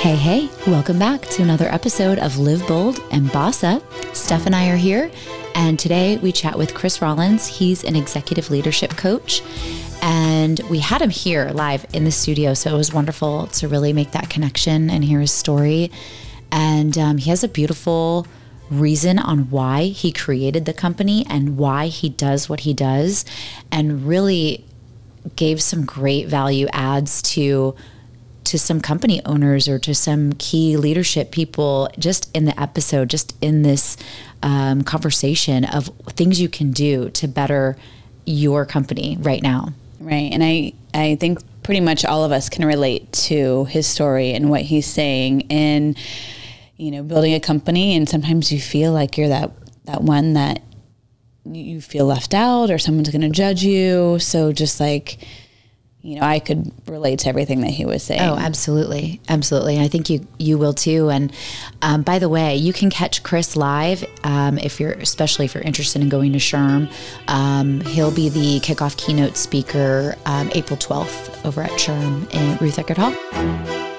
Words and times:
Hey, 0.00 0.16
hey, 0.16 0.48
welcome 0.66 0.98
back 0.98 1.20
to 1.26 1.42
another 1.42 1.68
episode 1.68 2.18
of 2.18 2.38
Live 2.38 2.66
Bold 2.66 2.98
and 3.12 3.30
Boss 3.30 3.62
Up. 3.62 3.84
Steph 4.12 4.46
and 4.46 4.56
I 4.56 4.70
are 4.70 4.76
here, 4.76 5.08
and 5.54 5.78
today 5.78 6.16
we 6.16 6.32
chat 6.32 6.58
with 6.58 6.74
Chris 6.74 7.00
Rollins. 7.00 7.46
He's 7.46 7.84
an 7.84 7.94
executive 7.94 8.50
leadership 8.50 8.96
coach, 8.96 9.40
and 10.12 10.58
we 10.68 10.80
had 10.80 11.00
him 11.00 11.10
here 11.10 11.50
live 11.54 11.86
in 11.92 12.02
the 12.02 12.10
studio. 12.10 12.52
So 12.52 12.74
it 12.74 12.76
was 12.76 12.92
wonderful 12.92 13.46
to 13.46 13.68
really 13.68 13.92
make 13.92 14.10
that 14.10 14.28
connection 14.28 14.90
and 14.90 15.04
hear 15.04 15.20
his 15.20 15.30
story. 15.30 15.88
And 16.50 16.98
um, 16.98 17.18
he 17.18 17.30
has 17.30 17.44
a 17.44 17.48
beautiful 17.48 18.26
reason 18.70 19.20
on 19.20 19.50
why 19.50 19.84
he 19.84 20.10
created 20.10 20.64
the 20.64 20.72
company 20.72 21.24
and 21.30 21.56
why 21.56 21.86
he 21.86 22.08
does 22.08 22.48
what 22.48 22.60
he 22.60 22.74
does, 22.74 23.24
and 23.70 24.04
really 24.04 24.64
gave 25.36 25.62
some 25.62 25.84
great 25.84 26.26
value 26.26 26.66
adds 26.72 27.22
to 27.22 27.76
to 28.42 28.58
some 28.58 28.80
company 28.80 29.24
owners 29.24 29.68
or 29.68 29.78
to 29.78 29.94
some 29.94 30.32
key 30.32 30.76
leadership 30.76 31.30
people 31.30 31.88
just 32.00 32.34
in 32.34 32.46
the 32.46 32.60
episode, 32.60 33.08
just 33.08 33.36
in 33.40 33.62
this 33.62 33.96
um, 34.42 34.82
conversation 34.82 35.64
of 35.64 35.86
things 36.08 36.40
you 36.40 36.48
can 36.48 36.72
do 36.72 37.10
to 37.10 37.28
better 37.28 37.76
your 38.24 38.66
company 38.66 39.16
right 39.20 39.42
now. 39.42 39.72
Right. 40.00 40.32
And 40.32 40.42
I, 40.42 40.72
I 40.94 41.16
think 41.16 41.40
pretty 41.62 41.80
much 41.80 42.06
all 42.06 42.24
of 42.24 42.32
us 42.32 42.48
can 42.48 42.64
relate 42.64 43.12
to 43.12 43.66
his 43.66 43.86
story 43.86 44.32
and 44.32 44.48
what 44.48 44.62
he's 44.62 44.86
saying 44.86 45.42
in, 45.42 45.94
you 46.78 46.90
know, 46.90 47.02
building 47.02 47.34
a 47.34 47.40
company. 47.40 47.94
And 47.94 48.08
sometimes 48.08 48.50
you 48.50 48.60
feel 48.60 48.92
like 48.92 49.18
you're 49.18 49.28
that, 49.28 49.52
that 49.84 50.02
one 50.02 50.32
that 50.32 50.62
you 51.44 51.82
feel 51.82 52.06
left 52.06 52.32
out 52.32 52.70
or 52.70 52.78
someone's 52.78 53.10
going 53.10 53.20
to 53.20 53.28
judge 53.28 53.62
you. 53.62 54.18
So 54.18 54.52
just 54.52 54.80
like, 54.80 55.18
you 56.02 56.18
know, 56.18 56.22
I 56.22 56.38
could 56.38 56.72
relate 56.88 57.20
to 57.20 57.28
everything 57.28 57.60
that 57.60 57.70
he 57.70 57.84
was 57.84 58.02
saying. 58.02 58.22
Oh, 58.22 58.36
absolutely, 58.36 59.20
absolutely. 59.28 59.78
I 59.78 59.88
think 59.88 60.08
you 60.08 60.26
you 60.38 60.56
will 60.56 60.72
too. 60.72 61.10
And 61.10 61.32
um, 61.82 62.02
by 62.02 62.18
the 62.18 62.28
way, 62.28 62.56
you 62.56 62.72
can 62.72 62.88
catch 62.88 63.22
Chris 63.22 63.54
live 63.54 64.04
um, 64.24 64.56
if 64.58 64.80
you're, 64.80 64.92
especially 64.92 65.44
if 65.44 65.54
you're 65.54 65.62
interested 65.62 66.00
in 66.00 66.08
going 66.08 66.32
to 66.32 66.38
SHRM. 66.38 66.90
Um, 67.28 67.80
he'll 67.82 68.14
be 68.14 68.30
the 68.30 68.60
kickoff 68.60 68.96
keynote 68.96 69.36
speaker 69.36 70.16
um, 70.24 70.50
April 70.54 70.78
12th 70.78 71.44
over 71.44 71.62
at 71.62 71.70
SHRM 71.72 72.32
in 72.34 72.56
Ruth 72.58 72.76
Eckerd 72.76 72.96
Hall. 72.96 73.89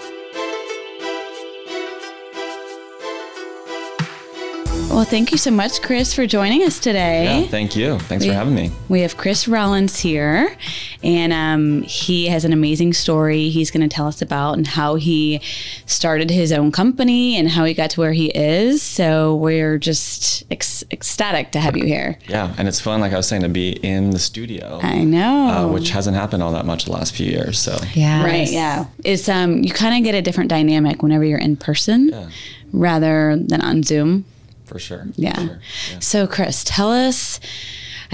Well, 4.92 5.06
thank 5.06 5.32
you 5.32 5.38
so 5.38 5.52
much, 5.52 5.82
Chris, 5.82 6.14
for 6.14 6.28
joining 6.28 6.64
us 6.64 6.78
today. 6.78 7.44
Yeah, 7.44 7.48
thank 7.48 7.78
you. 7.78 7.98
Thanks 7.98 8.26
we, 8.26 8.30
for 8.30 8.36
having 8.36 8.54
me. 8.54 8.72
We 8.90 9.00
have 9.02 9.16
Chris 9.16 9.48
Rollins 9.48 9.98
here, 9.98 10.54
and 11.02 11.32
um, 11.32 11.84
he 11.84 12.28
has 12.28 12.44
an 12.44 12.52
amazing 12.52 12.92
story 12.92 13.48
he's 13.48 13.72
going 13.72 13.88
to 13.88 13.94
tell 13.94 14.06
us 14.06 14.22
about 14.22 14.58
and 14.58 14.68
how 14.68 14.96
he 14.96 15.40
started 15.86 16.30
his 16.30 16.52
own 16.52 16.74
company 16.74 17.38
and 17.38 17.48
how 17.48 17.64
he 17.64 17.74
got 17.74 17.92
to 17.92 18.02
where 18.02 18.12
he 18.12 18.32
is. 18.32 18.84
So 18.84 19.34
we're 19.38 19.78
just 19.78 20.44
ec- 20.52 20.92
ecstatic 20.92 21.54
to 21.54 21.62
have 21.62 21.78
you 21.78 21.86
here. 21.86 22.20
Yeah, 22.28 22.54
and 22.58 22.68
it's 22.68 22.82
fun, 22.82 23.00
like 23.00 23.14
I 23.14 23.18
was 23.18 23.28
saying, 23.28 23.44
to 23.44 23.50
be 23.50 23.72
in 23.72 24.10
the 24.10 24.20
studio. 24.20 24.82
I 24.84 25.06
know, 25.06 25.48
uh, 25.48 25.68
which 25.72 25.92
hasn't 25.92 26.18
happened 26.18 26.44
all 26.44 26.52
that 26.52 26.66
much 26.66 26.84
the 26.84 26.92
last 26.92 27.16
few 27.16 27.28
years. 27.28 27.58
So 27.58 27.78
yeah, 27.94 28.26
right, 28.26 28.52
yeah. 28.52 28.88
It's 29.06 29.30
um, 29.30 29.64
you 29.64 29.72
kind 29.72 29.96
of 29.96 30.04
get 30.04 30.16
a 30.16 30.22
different 30.22 30.50
dynamic 30.50 31.02
whenever 31.02 31.24
you're 31.24 31.40
in 31.40 31.56
person, 31.56 32.10
yeah. 32.10 32.30
rather 32.74 33.38
than 33.38 33.62
on 33.62 33.84
Zoom 33.84 34.26
for 34.72 34.80
sure. 34.80 35.06
Yeah. 35.16 35.36
For 35.36 35.42
sure. 35.42 35.60
yeah. 35.92 36.00
So, 36.00 36.28
Chris, 36.28 36.64
tell 36.64 36.92
us. 36.92 37.40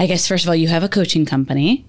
I 0.00 0.06
guess 0.06 0.28
first 0.28 0.44
of 0.44 0.48
all, 0.48 0.54
you 0.54 0.68
have 0.68 0.82
a 0.84 0.88
coaching 0.88 1.24
company, 1.26 1.84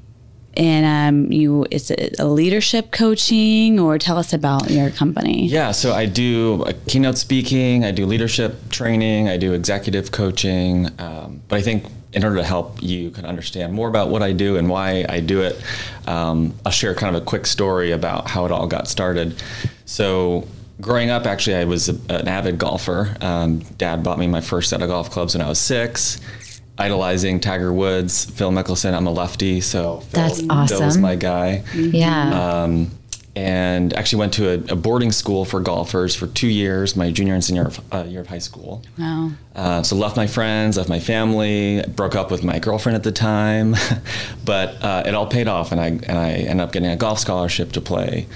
and 0.57 0.85
um, 1.25 1.31
you 1.31 1.65
is 1.69 1.91
it 1.91 2.15
a 2.19 2.25
leadership 2.25 2.91
coaching, 2.91 3.79
or 3.79 3.97
tell 3.97 4.17
us 4.17 4.33
about 4.33 4.69
your 4.71 4.89
company? 4.89 5.47
Yeah. 5.47 5.71
So 5.71 5.93
I 5.93 6.05
do 6.05 6.65
keynote 6.87 7.17
speaking. 7.17 7.83
I 7.83 7.91
do 7.91 8.05
leadership 8.05 8.69
training. 8.69 9.29
I 9.29 9.37
do 9.37 9.53
executive 9.53 10.11
coaching. 10.11 10.89
Um, 10.99 11.41
but 11.47 11.57
I 11.57 11.61
think 11.61 11.85
in 12.13 12.23
order 12.23 12.37
to 12.37 12.43
help 12.43 12.81
you 12.81 13.11
kind 13.11 13.25
of 13.25 13.29
understand 13.29 13.73
more 13.73 13.87
about 13.87 14.09
what 14.09 14.23
I 14.23 14.31
do 14.31 14.57
and 14.57 14.67
why 14.69 15.05
I 15.07 15.19
do 15.19 15.41
it, 15.41 15.63
um, 16.07 16.55
I'll 16.65 16.71
share 16.71 16.95
kind 16.95 17.15
of 17.15 17.21
a 17.21 17.25
quick 17.25 17.45
story 17.45 17.91
about 17.91 18.27
how 18.27 18.45
it 18.45 18.51
all 18.51 18.65
got 18.65 18.87
started. 18.87 19.41
So 19.85 20.47
growing 20.81 21.09
up, 21.09 21.25
actually, 21.25 21.55
I 21.55 21.65
was 21.65 21.89
a, 21.89 21.93
an 22.09 22.27
avid 22.27 22.57
golfer. 22.57 23.15
Um, 23.21 23.59
Dad 23.77 24.03
bought 24.03 24.19
me 24.19 24.27
my 24.27 24.41
first 24.41 24.69
set 24.69 24.81
of 24.81 24.89
golf 24.89 25.09
clubs 25.09 25.35
when 25.35 25.41
I 25.41 25.49
was 25.49 25.59
six. 25.59 26.19
Idolizing 26.77 27.41
Tiger 27.41 27.73
Woods, 27.73 28.25
Phil 28.25 28.51
Mickelson. 28.51 28.93
I'm 28.93 29.05
a 29.05 29.11
lefty, 29.11 29.59
so 29.59 29.99
Phil, 29.99 30.21
that's 30.21 30.43
awesome. 30.49 30.77
Phil's 30.77 30.97
my 30.97 31.15
guy. 31.15 31.63
Yeah. 31.75 32.63
Um, 32.63 32.91
and 33.35 33.93
actually 33.93 34.19
went 34.19 34.33
to 34.33 34.49
a, 34.49 34.73
a, 34.73 34.75
boarding 34.75 35.11
school 35.11 35.45
for 35.45 35.59
golfers 35.59 36.15
for 36.15 36.27
two 36.27 36.47
years, 36.47 36.95
my 36.95 37.11
junior 37.11 37.33
and 37.33 37.43
senior 37.43 37.69
uh, 37.91 38.03
year 38.07 38.21
of 38.21 38.27
high 38.27 38.39
school. 38.39 38.81
Wow. 38.97 39.31
Uh, 39.55 39.83
so 39.83 39.95
left 39.95 40.17
my 40.17 40.25
friends, 40.25 40.77
left 40.77 40.89
my 40.89 40.99
family, 40.99 41.83
broke 41.95 42.15
up 42.15 42.31
with 42.31 42.43
my 42.43 42.59
girlfriend 42.59 42.95
at 42.95 43.03
the 43.03 43.11
time, 43.11 43.75
but 44.45 44.81
uh, 44.83 45.03
it 45.05 45.13
all 45.13 45.27
paid 45.27 45.47
off, 45.47 45.71
and 45.71 45.79
I 45.79 45.87
and 45.87 46.17
I 46.17 46.31
ended 46.31 46.61
up 46.61 46.71
getting 46.71 46.89
a 46.89 46.97
golf 46.97 47.19
scholarship 47.19 47.71
to 47.73 47.81
play 47.81 48.27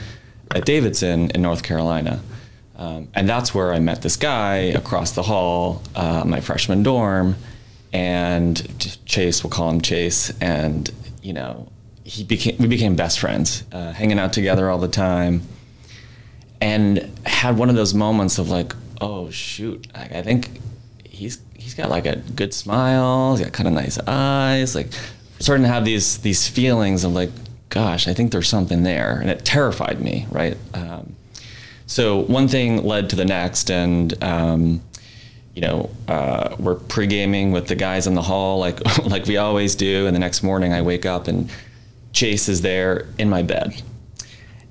at 0.51 0.65
Davidson 0.65 1.31
in 1.31 1.41
North 1.41 1.63
Carolina. 1.63 2.21
Um, 2.75 3.07
and 3.13 3.29
that's 3.29 3.53
where 3.53 3.71
I 3.71 3.79
met 3.79 4.01
this 4.01 4.17
guy 4.17 4.55
across 4.55 5.11
the 5.11 5.23
hall, 5.23 5.81
uh, 5.95 6.23
my 6.25 6.39
freshman 6.39 6.81
dorm, 6.81 7.35
and 7.91 8.57
Chase, 9.05 9.43
we'll 9.43 9.51
call 9.51 9.69
him 9.69 9.81
Chase, 9.81 10.31
and 10.41 10.89
you 11.21 11.33
know, 11.33 11.69
he 12.03 12.23
became 12.23 12.57
we 12.57 12.67
became 12.67 12.95
best 12.95 13.19
friends, 13.19 13.63
uh, 13.71 13.91
hanging 13.91 14.17
out 14.17 14.33
together 14.33 14.69
all 14.69 14.79
the 14.79 14.87
time, 14.87 15.43
and 16.59 17.11
had 17.25 17.57
one 17.57 17.69
of 17.69 17.75
those 17.75 17.93
moments 17.93 18.39
of 18.39 18.49
like, 18.49 18.73
oh 18.99 19.29
shoot, 19.29 19.87
like, 19.93 20.11
I 20.11 20.23
think 20.23 20.59
he's 21.05 21.39
he's 21.55 21.75
got 21.75 21.91
like 21.91 22.07
a 22.07 22.15
good 22.35 22.53
smile, 22.53 23.35
he's 23.35 23.45
got 23.45 23.53
kind 23.53 23.67
of 23.67 23.73
nice 23.75 23.99
eyes, 24.07 24.73
like 24.73 24.87
starting 25.39 25.63
to 25.63 25.69
have 25.69 25.85
these 25.85 26.17
these 26.19 26.47
feelings 26.47 27.03
of 27.03 27.13
like, 27.13 27.29
gosh, 27.69 28.07
I 28.07 28.15
think 28.15 28.31
there's 28.31 28.49
something 28.49 28.81
there, 28.81 29.19
and 29.19 29.29
it 29.29 29.45
terrified 29.45 30.01
me, 30.01 30.25
right? 30.31 30.57
Um, 30.73 31.15
so 31.85 32.19
one 32.19 32.47
thing 32.47 32.83
led 32.83 33.09
to 33.11 33.15
the 33.15 33.25
next, 33.25 33.69
and 33.69 34.21
um, 34.23 34.81
you 35.53 35.61
know, 35.61 35.89
uh, 36.07 36.55
we're 36.59 36.75
pre 36.75 37.07
gaming 37.07 37.51
with 37.51 37.67
the 37.67 37.75
guys 37.75 38.07
in 38.07 38.15
the 38.15 38.21
hall, 38.21 38.59
like 38.59 38.79
like 39.05 39.25
we 39.25 39.37
always 39.37 39.75
do. 39.75 40.07
And 40.07 40.15
the 40.15 40.19
next 40.19 40.43
morning, 40.43 40.73
I 40.73 40.81
wake 40.81 41.05
up 41.05 41.27
and 41.27 41.49
Chase 42.11 42.47
is 42.49 42.61
there 42.61 43.07
in 43.17 43.29
my 43.29 43.43
bed, 43.43 43.81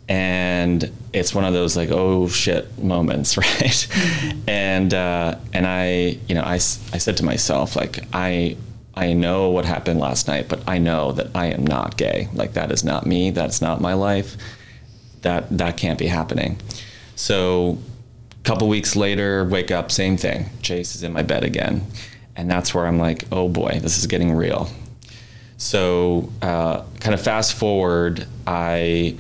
and 0.09 0.91
it's 1.12 1.34
one 1.34 1.45
of 1.45 1.53
those 1.53 1.77
like 1.77 1.91
oh 1.91 2.28
shit 2.28 2.78
moments, 2.83 3.37
right? 3.37 3.87
And 4.49 4.93
uh, 4.95 5.37
and 5.53 5.67
I, 5.67 6.19
you 6.28 6.34
know, 6.34 6.43
I 6.43 6.55
I 6.55 6.59
said 6.59 7.17
to 7.19 7.25
myself 7.25 7.77
like 7.77 8.05
I. 8.12 8.56
I 8.95 9.15
know 9.15 9.49
what 9.49 9.65
happened 9.65 10.01
last 10.01 10.28
night, 10.28 10.51
but 10.51 10.62
I 10.69 10.77
know 10.77 11.12
that 11.12 11.28
I 11.34 11.47
am 11.47 11.67
not 11.67 11.97
gay. 11.97 12.28
Like 12.34 12.53
that 12.53 12.71
is 12.71 12.84
not 12.84 13.06
me. 13.06 13.31
That's 13.31 13.62
not 13.62 13.81
my 13.81 13.95
life. 13.95 14.37
That 15.22 15.49
that 15.56 15.78
can't 15.78 15.99
be 15.99 16.09
happening. 16.09 16.59
So 17.17 17.78
a 18.41 18.45
couple 18.45 18.69
weeks 18.69 18.97
later, 18.97 19.45
wake 19.45 19.71
up, 19.71 19.93
same 19.93 20.17
thing. 20.17 20.47
Chase 20.62 20.95
is 20.95 21.03
in 21.03 21.12
my 21.12 21.23
bed 21.23 21.45
again. 21.45 21.87
And 22.34 22.50
that's 22.50 22.75
where 22.75 22.87
I'm 22.87 22.99
like, 22.99 23.25
oh 23.31 23.49
boy, 23.49 23.78
this 23.83 23.99
is 23.99 24.06
getting 24.06 24.33
real. 24.33 24.71
So 25.59 26.31
uh, 26.41 26.83
kind 26.99 27.15
of 27.15 27.21
fast 27.21 27.55
forward, 27.55 28.27
I 28.47 29.17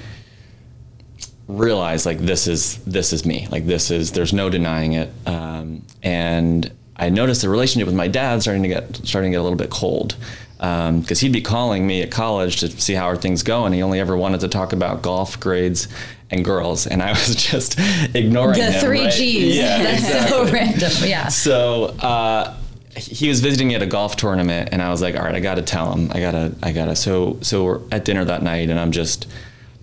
realized 1.46 2.06
like 2.06 2.18
this 2.18 2.46
is 2.46 2.78
this 2.84 3.12
is 3.12 3.24
me. 3.24 3.46
Like 3.50 3.66
this 3.66 3.90
is 3.90 4.12
there's 4.12 4.32
no 4.32 4.50
denying 4.50 4.94
it. 4.94 5.10
Um, 5.26 5.82
and 6.02 6.72
I 6.96 7.10
noticed 7.10 7.42
the 7.42 7.48
relationship 7.48 7.86
with 7.86 7.94
my 7.94 8.08
dad 8.08 8.42
starting 8.42 8.62
to 8.62 8.68
get 8.68 8.96
starting 9.04 9.30
to 9.30 9.36
get 9.36 9.40
a 9.40 9.42
little 9.42 9.58
bit 9.58 9.70
cold 9.70 10.16
because 10.56 11.22
um, 11.22 11.26
he'd 11.26 11.32
be 11.32 11.42
calling 11.42 11.86
me 11.86 12.02
at 12.02 12.10
college 12.12 12.60
to 12.60 12.68
see 12.68 12.94
how 12.94 13.06
are 13.06 13.16
things 13.16 13.42
going. 13.42 13.72
He 13.72 13.82
only 13.82 13.98
ever 13.98 14.16
wanted 14.16 14.40
to 14.40 14.48
talk 14.48 14.72
about 14.72 15.02
golf 15.02 15.38
grades 15.40 15.88
and 16.32 16.44
girls, 16.44 16.86
and 16.86 17.02
I 17.02 17.10
was 17.10 17.34
just 17.50 17.78
ignoring 18.14 18.58
the 18.58 18.72
him, 18.72 18.80
three 18.80 19.04
right? 19.04 19.12
G's. 19.12 19.56
Yeah, 19.56 19.82
That's 19.82 20.02
exactly. 20.02 20.30
so 20.30 20.44
random. 20.52 20.92
Yeah. 21.04 21.28
So 21.28 21.84
uh, 22.00 22.56
he 22.96 23.28
was 23.28 23.40
visiting 23.40 23.68
me 23.68 23.74
at 23.74 23.82
a 23.82 23.86
golf 23.86 24.16
tournament, 24.16 24.70
and 24.72 24.82
I 24.82 24.90
was 24.90 25.02
like, 25.02 25.16
"All 25.16 25.22
right, 25.22 25.34
I 25.34 25.40
got 25.40 25.56
to 25.56 25.62
tell 25.62 25.92
him. 25.92 26.10
I 26.12 26.20
gotta, 26.20 26.54
I 26.62 26.72
gotta." 26.72 26.96
So, 26.96 27.38
so 27.42 27.64
we're 27.64 27.80
at 27.92 28.04
dinner 28.04 28.24
that 28.24 28.42
night, 28.42 28.70
and 28.70 28.80
I'm 28.80 28.92
just 28.92 29.28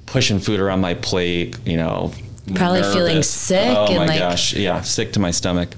pushing 0.06 0.40
food 0.40 0.60
around 0.60 0.82
my 0.82 0.96
plate. 0.96 1.58
You 1.66 1.78
know, 1.78 2.12
probably 2.56 2.82
nervous. 2.82 2.94
feeling 2.94 3.24
sick. 3.24 3.78
Oh 3.78 3.86
and 3.88 3.98
my 3.98 4.08
like... 4.08 4.20
gosh, 4.20 4.54
yeah, 4.54 4.82
sick 4.82 5.14
to 5.14 5.20
my 5.20 5.32
stomach. 5.32 5.70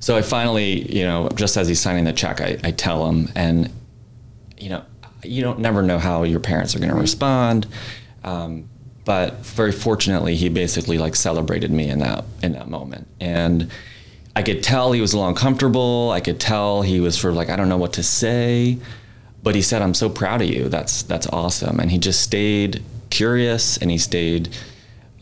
So 0.00 0.16
I 0.16 0.22
finally, 0.22 0.96
you 0.96 1.02
know, 1.02 1.28
just 1.34 1.56
as 1.56 1.66
he's 1.66 1.80
signing 1.80 2.04
the 2.04 2.12
check, 2.12 2.40
I, 2.40 2.58
I 2.62 2.70
tell 2.70 3.08
him, 3.08 3.28
and 3.34 3.72
you 4.56 4.68
know, 4.68 4.84
you 5.24 5.42
don't 5.42 5.58
never 5.58 5.82
know 5.82 5.98
how 5.98 6.22
your 6.22 6.40
parents 6.40 6.76
are 6.76 6.78
going 6.78 6.90
to 6.92 6.96
respond. 6.96 7.66
Um, 8.22 8.68
but 9.06 9.38
very 9.38 9.72
fortunately, 9.72 10.34
he 10.34 10.50
basically 10.50 10.98
like 10.98 11.16
celebrated 11.16 11.70
me 11.70 11.88
in 11.88 12.00
that 12.00 12.24
in 12.42 12.52
that 12.52 12.68
moment, 12.68 13.06
and 13.20 13.70
I 14.34 14.42
could 14.42 14.62
tell 14.62 14.92
he 14.92 15.00
was 15.00 15.14
a 15.14 15.16
little 15.16 15.30
uncomfortable. 15.30 16.10
I 16.10 16.20
could 16.20 16.38
tell 16.38 16.82
he 16.82 17.00
was 17.00 17.18
sort 17.18 17.30
of 17.30 17.36
like, 17.38 17.48
I 17.48 17.56
don't 17.56 17.70
know 17.70 17.78
what 17.78 17.94
to 17.94 18.02
say, 18.02 18.76
but 19.42 19.54
he 19.54 19.62
said, 19.62 19.80
"I'm 19.80 19.94
so 19.94 20.10
proud 20.10 20.42
of 20.42 20.48
you. 20.48 20.68
That's 20.68 21.02
that's 21.04 21.28
awesome," 21.28 21.80
and 21.80 21.90
he 21.90 21.98
just 21.98 22.20
stayed 22.20 22.82
curious 23.10 23.76
and 23.78 23.90
he 23.90 23.98
stayed 23.98 24.48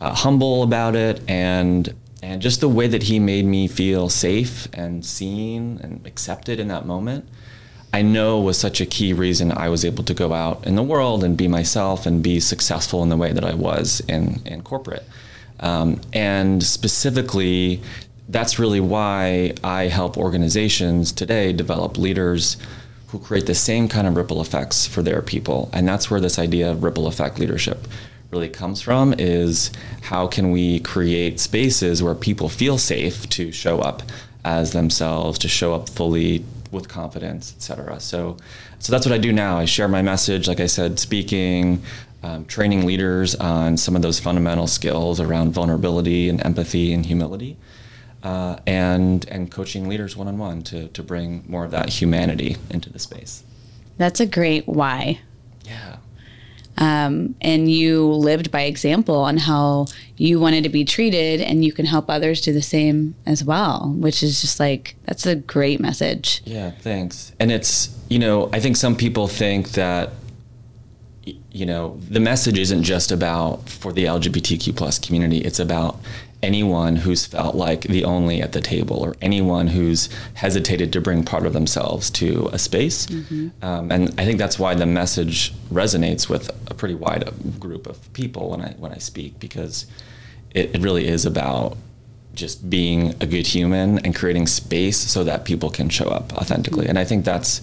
uh, 0.01 0.13
humble 0.13 0.63
about 0.63 0.95
it 0.95 1.21
and 1.27 1.93
and 2.23 2.41
just 2.41 2.59
the 2.59 2.67
way 2.67 2.87
that 2.87 3.03
he 3.03 3.19
made 3.19 3.45
me 3.45 3.67
feel 3.67 4.09
safe 4.09 4.67
and 4.73 5.05
seen 5.05 5.79
and 5.83 6.05
accepted 6.07 6.59
in 6.59 6.67
that 6.69 6.85
moment 6.87 7.29
i 7.97 8.01
know 8.01 8.39
was 8.39 8.57
such 8.57 8.79
a 8.81 8.85
key 8.85 9.11
reason 9.13 9.51
i 9.51 9.67
was 9.69 9.83
able 9.83 10.03
to 10.03 10.13
go 10.13 10.33
out 10.33 10.65
in 10.67 10.75
the 10.75 10.83
world 10.83 11.23
and 11.23 11.37
be 11.37 11.47
myself 11.47 12.05
and 12.05 12.21
be 12.21 12.39
successful 12.39 13.03
in 13.03 13.09
the 13.09 13.17
way 13.17 13.31
that 13.31 13.45
i 13.45 13.53
was 13.53 14.01
in, 14.07 14.41
in 14.45 14.61
corporate. 14.61 15.05
Um, 15.59 16.01
and 16.11 16.61
specifically 16.61 17.81
that's 18.27 18.59
really 18.59 18.81
why 18.81 19.53
i 19.63 19.83
help 19.99 20.17
organizations 20.17 21.11
today 21.11 21.53
develop 21.53 21.97
leaders 21.97 22.57
who 23.15 23.19
create 23.19 23.45
the 23.45 23.55
same 23.55 23.87
kind 23.87 24.07
of 24.07 24.15
ripple 24.17 24.41
effects 24.41 24.85
for 24.85 25.01
their 25.01 25.21
people. 25.21 25.69
And 25.71 25.87
that's 25.87 26.11
where 26.11 26.19
this 26.19 26.37
idea 26.37 26.71
of 26.71 26.83
ripple 26.83 27.07
effect 27.07 27.39
leadership 27.39 27.87
really 28.31 28.49
comes 28.49 28.81
from 28.81 29.13
is 29.17 29.71
how 30.01 30.27
can 30.27 30.51
we 30.51 30.81
create 30.81 31.39
spaces 31.39 32.03
where 32.03 32.15
people 32.15 32.49
feel 32.49 32.77
safe 32.77 33.29
to 33.29 33.53
show 33.53 33.79
up 33.79 34.03
as 34.43 34.73
themselves, 34.73 35.39
to 35.39 35.47
show 35.47 35.73
up 35.73 35.87
fully 35.87 36.43
with 36.75 36.87
confidence, 36.87 37.53
etc. 37.55 37.99
So, 37.99 38.37
so 38.79 38.91
that's 38.91 39.05
what 39.05 39.13
I 39.13 39.17
do 39.17 39.33
now. 39.33 39.57
I 39.57 39.65
share 39.65 39.87
my 39.87 40.01
message, 40.01 40.47
like 40.47 40.59
I 40.59 40.67
said, 40.67 40.99
speaking, 40.99 41.81
um, 42.21 42.45
training 42.45 42.85
leaders 42.85 43.35
on 43.35 43.77
some 43.77 43.95
of 43.95 44.01
those 44.01 44.19
fundamental 44.19 44.67
skills 44.67 45.19
around 45.19 45.51
vulnerability 45.51 46.29
and 46.29 46.43
empathy 46.45 46.93
and 46.93 47.05
humility, 47.05 47.57
uh, 48.23 48.57
and 48.67 49.27
and 49.29 49.51
coaching 49.51 49.87
leaders 49.87 50.15
one 50.15 50.27
on 50.27 50.37
one 50.37 50.61
to 50.63 50.87
to 50.89 51.03
bring 51.03 51.43
more 51.47 51.65
of 51.65 51.71
that 51.71 51.89
humanity 51.89 52.57
into 52.69 52.91
the 52.91 52.99
space. 52.99 53.43
That's 53.97 54.19
a 54.19 54.25
great 54.25 54.67
why. 54.67 55.21
Yeah 55.63 55.94
um, 56.77 57.35
and 57.41 57.71
you 57.71 58.05
lived 58.05 58.51
by 58.51 58.61
example 58.61 59.15
on 59.15 59.37
how 59.37 59.87
you 60.17 60.39
wanted 60.39 60.63
to 60.63 60.69
be 60.69 60.85
treated 60.85 61.41
and 61.41 61.63
you 61.63 61.71
can 61.71 61.85
help 61.85 62.09
others 62.09 62.41
do 62.41 62.53
the 62.53 62.61
same 62.61 63.15
as 63.25 63.43
well 63.43 63.93
which 63.97 64.21
is 64.21 64.41
just 64.41 64.59
like 64.59 64.95
that's 65.03 65.25
a 65.25 65.35
great 65.35 65.79
message. 65.79 66.41
Yeah 66.45 66.71
thanks. 66.71 67.31
And 67.39 67.51
it's 67.51 67.95
you 68.09 68.19
know 68.19 68.49
i 68.53 68.59
think 68.59 68.77
some 68.77 68.95
people 68.95 69.27
think 69.27 69.69
that 69.71 70.11
you 71.51 71.65
know 71.65 71.97
the 72.09 72.19
message 72.19 72.59
isn't 72.59 72.83
just 72.83 73.11
about 73.11 73.67
for 73.69 73.91
the 73.91 74.05
lgbtq 74.05 74.75
plus 74.75 74.99
community. 74.99 75.39
It's 75.39 75.59
about 75.59 75.99
anyone 76.45 76.97
who's 76.97 77.25
felt 77.25 77.55
like 77.55 77.81
the 77.81 78.05
only 78.05 78.39
at 78.39 78.51
the 78.51 78.61
table 78.61 78.97
or 78.97 79.15
anyone 79.19 79.67
who's 79.67 80.09
hesitated 80.35 80.93
to 80.93 81.01
bring 81.01 81.23
part 81.23 81.45
of 81.47 81.53
themselves 81.53 82.11
to 82.11 82.47
a 82.53 82.59
space. 82.59 83.07
Mm-hmm. 83.07 83.49
Um, 83.63 83.91
and 83.91 84.09
I 84.19 84.25
think 84.25 84.37
that's 84.37 84.59
why 84.59 84.75
the 84.75 84.85
message 84.85 85.53
resonates 85.69 86.29
with 86.29 86.49
a 86.69 86.75
pretty 86.75 86.93
wide 86.93 87.27
group 87.59 87.87
of 87.87 88.13
people 88.13 88.51
when 88.51 88.61
I 88.61 88.71
when 88.73 88.91
I 88.91 88.99
speak 88.99 89.39
because 89.39 89.87
it, 90.51 90.75
it 90.75 90.81
really 90.81 91.07
is 91.07 91.25
about 91.25 91.77
just 92.35 92.69
being 92.69 93.15
a 93.19 93.25
good 93.25 93.47
human 93.47 93.97
and 93.99 94.15
creating 94.15 94.45
space 94.45 94.97
so 94.97 95.23
that 95.23 95.45
people 95.45 95.71
can 95.71 95.89
show 95.89 96.09
up 96.09 96.31
authentically. 96.33 96.83
Mm-hmm. 96.83 96.89
And 96.89 96.99
I 96.99 97.05
think 97.05 97.25
that's 97.25 97.61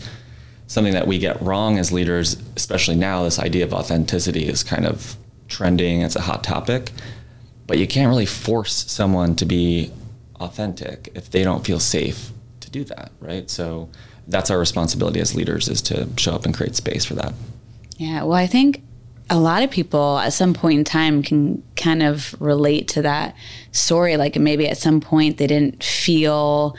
something 0.67 0.95
that 0.95 1.07
we 1.07 1.19
get 1.19 1.41
wrong 1.41 1.79
as 1.79 1.93
leaders, 1.93 2.37
especially 2.57 2.97
now. 2.97 3.23
This 3.23 3.39
idea 3.39 3.65
of 3.65 3.73
authenticity 3.73 4.49
is 4.49 4.65
kind 4.65 4.87
of 4.87 5.17
trending. 5.47 6.01
It's 6.01 6.17
a 6.17 6.23
hot 6.23 6.43
topic 6.43 6.91
but 7.67 7.79
you 7.79 7.87
can't 7.87 8.09
really 8.09 8.27
force 8.27 8.91
someone 8.91 9.37
to 9.37 9.45
be 9.45 9.93
authentic 10.41 11.11
if 11.15 11.31
they 11.31 11.45
don't 11.45 11.65
feel 11.65 11.81
safe 11.81 12.31
to 12.61 12.71
do 12.71 12.85
that, 12.85 13.13
right? 13.21 13.49
So 13.49 13.89
that's 14.27 14.51
our 14.51 14.59
responsibility 14.59 15.21
as 15.21 15.35
leaders 15.35 15.69
is 15.69 15.83
to 15.83 16.09
show 16.17 16.35
up 16.35 16.45
and 16.45 16.55
create 16.55 16.77
space 16.77 17.05
for 17.05 17.15
that. 17.15 17.33
Yeah, 17.97 18.25
well, 18.25 18.37
I 18.37 18.47
think 18.47 18.83
a 19.31 19.39
lot 19.39 19.63
of 19.63 19.71
people 19.71 20.19
at 20.19 20.33
some 20.33 20.53
point 20.53 20.79
in 20.79 20.85
time 20.85 21.23
can 21.23 21.63
kind 21.77 22.03
of 22.03 22.35
relate 22.41 22.89
to 22.89 23.03
that 23.03 23.35
story. 23.71 24.17
Like 24.17 24.37
maybe 24.37 24.69
at 24.69 24.79
some 24.79 25.01
point 25.01 25.39
they 25.39 25.47
didn't 25.47 25.83
feel 25.83 26.77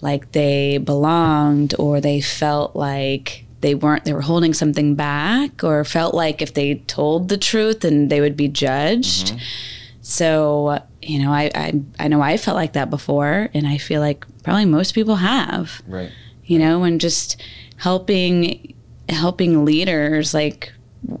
like 0.00 0.32
they 0.32 0.78
belonged 0.78 1.74
or 1.78 2.00
they 2.00 2.20
felt 2.20 2.74
like 2.74 3.44
they 3.60 3.74
weren't 3.74 4.04
they 4.04 4.12
were 4.12 4.22
holding 4.22 4.52
something 4.52 4.94
back 4.94 5.64
or 5.64 5.84
felt 5.84 6.14
like 6.14 6.42
if 6.42 6.54
they 6.54 6.76
told 6.86 7.28
the 7.28 7.38
truth 7.38 7.84
and 7.84 8.10
they 8.10 8.20
would 8.20 8.36
be 8.36 8.48
judged. 8.48 9.28
Mm-hmm 9.28 9.82
so, 10.08 10.80
you 11.02 11.18
know, 11.18 11.32
I, 11.32 11.50
I, 11.52 11.80
I 11.98 12.06
know 12.06 12.22
I 12.22 12.36
felt 12.36 12.54
like 12.54 12.74
that 12.74 12.90
before, 12.90 13.48
and 13.52 13.66
I 13.66 13.76
feel 13.76 14.00
like 14.00 14.24
probably 14.44 14.64
most 14.64 14.94
people 14.94 15.16
have. 15.16 15.82
Right. 15.84 16.12
You 16.44 16.60
know, 16.60 16.84
and 16.84 17.00
just 17.00 17.42
helping 17.78 18.72
helping 19.08 19.64
leaders 19.64 20.32
like 20.32 20.72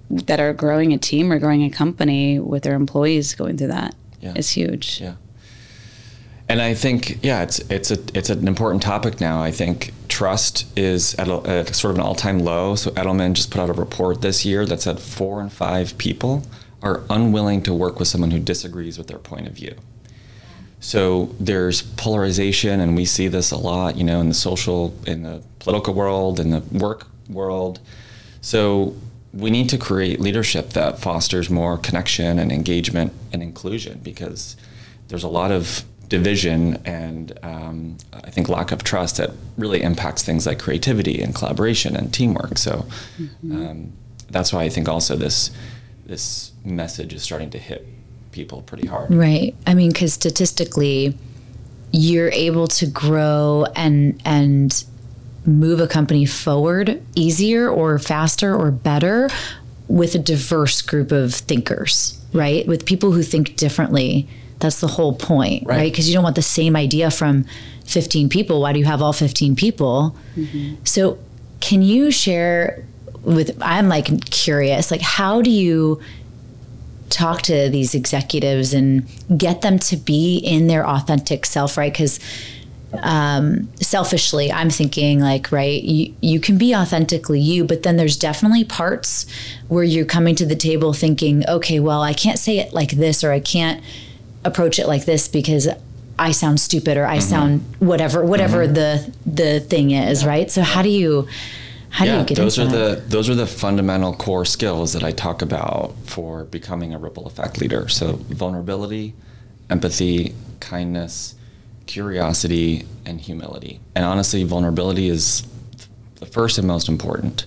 that 0.08 0.38
are 0.38 0.52
growing 0.52 0.92
a 0.92 0.98
team 0.98 1.32
or 1.32 1.40
growing 1.40 1.64
a 1.64 1.70
company 1.70 2.38
with 2.38 2.62
their 2.62 2.76
employees 2.76 3.34
going 3.34 3.56
through 3.56 3.68
that 3.68 3.96
yeah. 4.20 4.34
is 4.36 4.50
huge. 4.50 5.00
Yeah. 5.00 5.16
And 6.48 6.62
I 6.62 6.72
think, 6.74 7.24
yeah, 7.24 7.42
it's 7.42 7.58
it's 7.68 7.90
a 7.90 7.98
it's 8.14 8.30
an 8.30 8.46
important 8.46 8.84
topic 8.84 9.20
now. 9.20 9.42
I 9.42 9.50
think 9.50 9.94
trust 10.06 10.64
is 10.78 11.16
at, 11.16 11.26
a, 11.26 11.42
at 11.48 11.74
sort 11.74 11.90
of 11.90 11.98
an 11.98 12.04
all 12.04 12.14
time 12.14 12.38
low. 12.38 12.76
So 12.76 12.92
Edelman 12.92 13.32
just 13.32 13.50
put 13.50 13.60
out 13.60 13.68
a 13.68 13.72
report 13.72 14.22
this 14.22 14.44
year 14.44 14.64
that 14.66 14.80
said 14.80 15.00
four 15.00 15.40
and 15.40 15.52
five 15.52 15.98
people 15.98 16.44
are 16.86 17.02
unwilling 17.10 17.62
to 17.62 17.74
work 17.74 17.98
with 17.98 18.08
someone 18.08 18.30
who 18.30 18.38
disagrees 18.38 18.96
with 18.96 19.08
their 19.08 19.18
point 19.18 19.46
of 19.46 19.52
view. 19.52 19.74
So 20.80 21.34
there's 21.40 21.82
polarization, 21.82 22.80
and 22.80 22.94
we 22.94 23.04
see 23.04 23.28
this 23.28 23.50
a 23.50 23.56
lot, 23.56 23.96
you 23.96 24.04
know, 24.04 24.20
in 24.20 24.28
the 24.28 24.34
social, 24.34 24.94
in 25.06 25.22
the 25.22 25.42
political 25.58 25.94
world, 25.94 26.38
in 26.38 26.50
the 26.50 26.60
work 26.60 27.08
world. 27.28 27.80
So 28.40 28.94
we 29.32 29.50
need 29.50 29.68
to 29.70 29.78
create 29.78 30.20
leadership 30.20 30.70
that 30.70 30.98
fosters 30.98 31.50
more 31.50 31.76
connection 31.76 32.38
and 32.38 32.52
engagement 32.52 33.12
and 33.32 33.42
inclusion 33.42 34.00
because 34.02 34.56
there's 35.08 35.24
a 35.24 35.28
lot 35.28 35.50
of 35.50 35.84
division 36.08 36.80
and 36.84 37.36
um, 37.42 37.98
I 38.12 38.30
think 38.30 38.48
lack 38.48 38.70
of 38.70 38.84
trust 38.84 39.16
that 39.16 39.32
really 39.58 39.82
impacts 39.82 40.22
things 40.22 40.46
like 40.46 40.60
creativity 40.60 41.20
and 41.20 41.34
collaboration 41.34 41.96
and 41.96 42.14
teamwork. 42.14 42.58
So 42.58 42.86
mm-hmm. 43.18 43.66
um, 43.66 43.92
that's 44.30 44.52
why 44.52 44.62
I 44.62 44.68
think 44.68 44.88
also 44.88 45.16
this 45.16 45.50
this 46.06 46.52
message 46.64 47.12
is 47.12 47.22
starting 47.22 47.50
to 47.50 47.58
hit 47.58 47.86
people 48.32 48.62
pretty 48.62 48.86
hard. 48.86 49.12
Right. 49.12 49.54
I 49.66 49.74
mean, 49.74 49.92
because 49.92 50.12
statistically, 50.12 51.16
you're 51.92 52.30
able 52.30 52.68
to 52.68 52.86
grow 52.86 53.66
and 53.74 54.20
and 54.24 54.84
move 55.44 55.80
a 55.80 55.86
company 55.86 56.26
forward 56.26 57.02
easier 57.14 57.68
or 57.68 57.98
faster 57.98 58.54
or 58.54 58.70
better 58.70 59.28
with 59.88 60.14
a 60.14 60.18
diverse 60.18 60.82
group 60.82 61.12
of 61.12 61.32
thinkers, 61.32 62.20
right? 62.32 62.66
With 62.66 62.84
people 62.84 63.12
who 63.12 63.22
think 63.22 63.56
differently. 63.56 64.28
That's 64.58 64.80
the 64.80 64.86
whole 64.86 65.14
point, 65.14 65.66
right? 65.66 65.84
Because 65.84 66.06
right? 66.06 66.08
you 66.08 66.14
don't 66.14 66.24
want 66.24 66.36
the 66.36 66.42
same 66.42 66.76
idea 66.76 67.10
from 67.10 67.44
15 67.84 68.28
people. 68.30 68.62
Why 68.62 68.72
do 68.72 68.78
you 68.78 68.86
have 68.86 69.02
all 69.02 69.12
15 69.12 69.54
people? 69.54 70.16
Mm-hmm. 70.34 70.76
So, 70.84 71.18
can 71.60 71.82
you 71.82 72.10
share 72.10 72.84
with 73.26 73.60
I'm 73.60 73.88
like 73.88 74.30
curious, 74.30 74.90
like 74.90 75.02
how 75.02 75.42
do 75.42 75.50
you 75.50 76.00
talk 77.10 77.42
to 77.42 77.68
these 77.68 77.94
executives 77.94 78.72
and 78.72 79.06
get 79.36 79.62
them 79.62 79.78
to 79.78 79.96
be 79.96 80.38
in 80.38 80.66
their 80.68 80.86
authentic 80.86 81.44
self, 81.46 81.76
right? 81.76 81.92
Because 81.92 82.18
um, 83.02 83.68
selfishly, 83.76 84.50
I'm 84.50 84.70
thinking 84.70 85.20
like, 85.20 85.52
right, 85.52 85.82
you, 85.82 86.14
you 86.20 86.40
can 86.40 86.56
be 86.56 86.74
authentically 86.74 87.40
you, 87.40 87.64
but 87.64 87.82
then 87.82 87.96
there's 87.96 88.16
definitely 88.16 88.64
parts 88.64 89.26
where 89.68 89.84
you're 89.84 90.06
coming 90.06 90.34
to 90.36 90.46
the 90.46 90.56
table 90.56 90.92
thinking, 90.92 91.46
okay, 91.48 91.80
well, 91.80 92.02
I 92.02 92.14
can't 92.14 92.38
say 92.38 92.58
it 92.58 92.72
like 92.72 92.92
this, 92.92 93.22
or 93.24 93.32
I 93.32 93.40
can't 93.40 93.82
approach 94.44 94.78
it 94.78 94.86
like 94.86 95.04
this 95.04 95.28
because 95.28 95.68
I 96.18 96.30
sound 96.30 96.60
stupid, 96.60 96.96
or 96.96 97.06
I 97.06 97.18
mm-hmm. 97.18 97.28
sound 97.28 97.74
whatever, 97.80 98.24
whatever 98.24 98.64
mm-hmm. 98.64 98.74
the 98.74 99.12
the 99.26 99.60
thing 99.60 99.90
is, 99.90 100.24
right? 100.24 100.50
So 100.50 100.62
how 100.62 100.82
do 100.82 100.88
you 100.88 101.28
how 101.96 102.04
yeah, 102.04 102.12
do 102.12 102.18
you 102.18 102.24
get 102.26 102.36
those 102.36 102.58
are 102.58 102.66
the 102.66 103.02
those 103.06 103.30
are 103.30 103.34
the 103.34 103.46
fundamental 103.46 104.12
core 104.12 104.44
skills 104.44 104.92
that 104.92 105.02
I 105.02 105.12
talk 105.12 105.40
about 105.40 105.94
for 106.04 106.44
becoming 106.44 106.92
a 106.92 106.98
ripple 106.98 107.26
effect 107.26 107.58
leader. 107.58 107.88
So 107.88 108.16
vulnerability, 108.16 109.14
empathy, 109.70 110.34
kindness, 110.60 111.36
curiosity, 111.86 112.84
and 113.06 113.18
humility. 113.18 113.80
And 113.94 114.04
honestly, 114.04 114.44
vulnerability 114.44 115.08
is 115.08 115.46
the 116.16 116.26
first 116.26 116.58
and 116.58 116.68
most 116.68 116.90
important. 116.90 117.46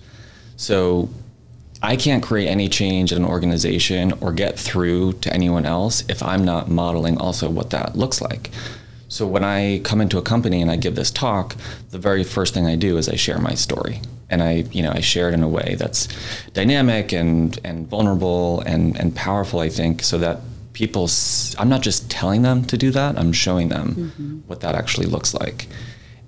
So 0.55 1.09
I 1.83 1.95
can't 1.95 2.23
create 2.23 2.47
any 2.47 2.69
change 2.69 3.11
in 3.11 3.19
an 3.19 3.29
organization 3.29 4.13
or 4.19 4.33
get 4.33 4.57
through 4.57 5.13
to 5.21 5.31
anyone 5.31 5.67
else 5.67 6.03
if 6.09 6.23
I'm 6.23 6.43
not 6.43 6.71
modeling 6.71 7.19
also 7.19 7.51
what 7.51 7.69
that 7.69 7.95
looks 7.95 8.19
like. 8.19 8.49
So 9.09 9.27
when 9.27 9.43
I 9.43 9.81
come 9.83 10.01
into 10.01 10.17
a 10.17 10.23
company 10.23 10.59
and 10.59 10.71
I 10.71 10.75
give 10.75 10.95
this 10.95 11.11
talk, 11.11 11.55
the 11.91 11.99
very 11.99 12.23
first 12.23 12.55
thing 12.55 12.65
I 12.65 12.75
do 12.75 12.97
is 12.97 13.07
I 13.07 13.15
share 13.15 13.37
my 13.37 13.53
story 13.53 14.01
and 14.29 14.41
I, 14.43 14.65
you 14.71 14.83
know, 14.83 14.91
I 14.91 14.99
share 14.99 15.29
it 15.29 15.33
in 15.33 15.43
a 15.43 15.47
way 15.47 15.75
that's 15.77 16.07
dynamic 16.53 17.11
and 17.13 17.59
and 17.63 17.87
vulnerable 17.87 18.61
and 18.61 18.99
and 18.99 19.15
powerful. 19.15 19.59
I 19.59 19.69
think 19.69 20.03
so 20.03 20.17
that 20.19 20.41
people, 20.73 21.03
s- 21.05 21.55
I'm 21.59 21.69
not 21.69 21.81
just 21.81 22.09
telling 22.09 22.41
them 22.43 22.63
to 22.65 22.77
do 22.77 22.91
that. 22.91 23.17
I'm 23.17 23.33
showing 23.33 23.69
them 23.69 23.95
mm-hmm. 23.95 24.37
what 24.47 24.61
that 24.61 24.75
actually 24.75 25.07
looks 25.07 25.33
like. 25.33 25.67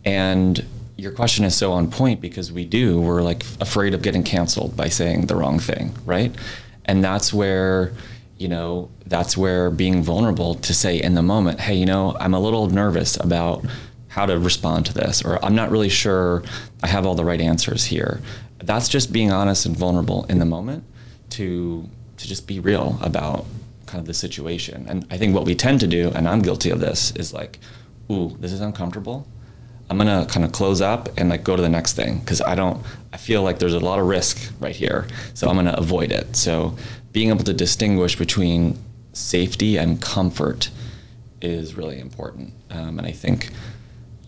And 0.04 0.66
your 0.98 1.12
question 1.12 1.46
is 1.46 1.56
so 1.56 1.72
on 1.72 1.90
point 1.90 2.22
because 2.22 2.52
we 2.52 2.66
do. 2.66 3.00
We're 3.00 3.22
like 3.22 3.44
afraid 3.60 3.94
of 3.94 4.02
getting 4.02 4.24
canceled 4.24 4.76
by 4.76 4.90
saying 4.90 5.28
the 5.28 5.36
wrong 5.36 5.60
thing, 5.60 5.96
right? 6.06 6.34
And 6.86 7.04
that's 7.04 7.34
where, 7.34 7.94
you 8.38 8.48
know, 8.48 8.90
that's 9.06 9.38
where 9.38 9.70
being 9.72 10.04
vulnerable 10.04 10.56
to 10.56 10.74
say 10.74 11.02
in 11.02 11.16
the 11.16 11.22
moment, 11.22 11.60
hey, 11.62 11.76
you 11.76 11.86
know, 11.86 12.16
I'm 12.20 12.34
a 12.34 12.40
little 12.40 12.68
nervous 12.68 13.16
about 13.18 13.66
how 14.12 14.26
to 14.26 14.38
respond 14.38 14.86
to 14.86 14.94
this, 14.94 15.24
or 15.24 15.44
I'm 15.44 15.56
not 15.56 15.72
really 15.72 15.90
sure 15.90 16.44
I 16.84 16.88
have 16.88 17.06
all 17.06 17.16
the 17.16 17.24
right 17.24 17.40
answers 17.40 17.86
here. 17.86 18.22
That's 18.60 18.90
just 18.90 19.14
being 19.14 19.32
honest 19.32 19.66
and 19.66 19.76
vulnerable 19.76 20.26
in 20.26 20.40
the 20.40 20.46
moment 20.46 20.84
to 21.32 21.90
to 22.18 22.28
just 22.28 22.46
be 22.46 22.60
real 22.60 23.00
about 23.02 23.46
kind 23.86 24.00
of 24.00 24.06
the 24.06 24.14
situation. 24.14 24.86
And 24.88 25.08
I 25.10 25.18
think 25.18 25.34
what 25.34 25.46
we 25.46 25.56
tend 25.56 25.80
to 25.80 25.88
do, 25.88 26.12
and 26.14 26.28
I'm 26.28 26.42
guilty 26.42 26.70
of 26.70 26.80
this, 26.80 27.12
is 27.16 27.34
like, 27.34 27.58
ooh, 28.12 28.38
this 28.40 28.52
is 28.52 28.62
uncomfortable. 28.62 29.28
I'm 29.90 29.98
gonna 29.98 30.26
kind 30.26 30.46
of 30.46 30.52
close 30.52 30.82
up 30.82 31.10
and 31.18 31.30
like 31.30 31.44
go 31.44 31.56
to 31.56 31.62
the 31.62 31.70
next 31.70 31.94
thing 31.94 32.20
because 32.20 32.42
I 32.42 32.54
don't. 32.56 32.84
I 33.14 33.18
feel 33.18 33.44
like 33.44 33.60
there's 33.60 33.74
a 33.74 33.80
lot 33.80 33.98
of 33.98 34.08
risk 34.08 34.54
right 34.60 34.76
here, 34.76 35.08
so 35.34 35.48
I'm 35.48 35.56
gonna 35.56 35.76
avoid 35.78 36.12
it. 36.12 36.36
So 36.36 36.76
being 37.14 37.30
able 37.30 37.46
to 37.46 37.54
distinguish 37.54 38.18
between 38.18 38.78
safety 39.14 39.78
and 39.78 40.02
comfort 40.02 40.70
is 41.42 41.76
really 41.76 42.00
important, 42.00 42.54
um, 42.70 43.00
and 43.00 43.08
I 43.08 43.12
think, 43.12 43.50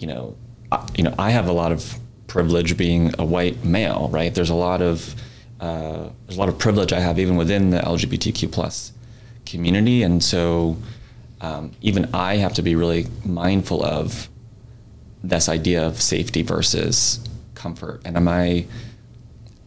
you 0.04 0.08
know, 0.08 0.36
I, 0.70 0.86
you 0.98 1.04
know, 1.06 1.16
I 1.18 1.30
have 1.30 1.48
a 1.48 1.54
lot 1.54 1.72
of 1.72 1.98
privilege 2.28 2.76
being 2.76 3.14
a 3.18 3.24
white 3.24 3.64
male, 3.64 4.10
right? 4.12 4.36
There's 4.36 4.50
a 4.50 4.54
lot 4.56 4.82
of 4.82 5.16
uh, 5.62 6.10
there's 6.26 6.36
a 6.36 6.40
lot 6.42 6.50
of 6.50 6.58
privilege 6.60 6.92
I 6.92 7.00
have 7.00 7.18
even 7.20 7.38
within 7.38 7.70
the 7.70 7.80
LGBTQ 7.80 8.52
plus 8.52 8.92
community, 9.46 10.04
and 10.04 10.22
so 10.22 10.76
um, 11.40 11.72
even 11.80 12.10
I 12.14 12.36
have 12.36 12.54
to 12.56 12.62
be 12.62 12.76
really 12.76 13.08
mindful 13.24 13.82
of 13.82 14.28
this 15.24 15.48
idea 15.48 15.88
of 15.88 16.02
safety 16.02 16.42
versus 16.42 17.26
comfort. 17.56 18.02
And 18.04 18.18
am 18.18 18.28
I 18.28 18.66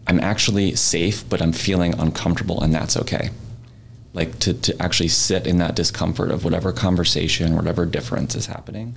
I'm 0.07 0.21
actually 0.21 0.77
safe, 0.77 1.27
but 1.27 1.41
I'm 1.41 1.53
feeling 1.53 1.99
uncomfortable 1.99 2.63
and 2.63 2.75
that's 2.75 2.95
okay. 2.99 3.31
Like 4.13 4.39
to, 4.41 4.53
to 4.53 4.83
actually 4.83 5.09
sit 5.09 5.47
in 5.47 5.57
that 5.59 5.75
discomfort 5.75 6.31
of 6.31 6.45
whatever 6.45 6.73
conversation, 6.73 7.57
whatever 7.57 7.87
difference 7.87 8.35
is 8.35 8.47
happening. 8.47 8.97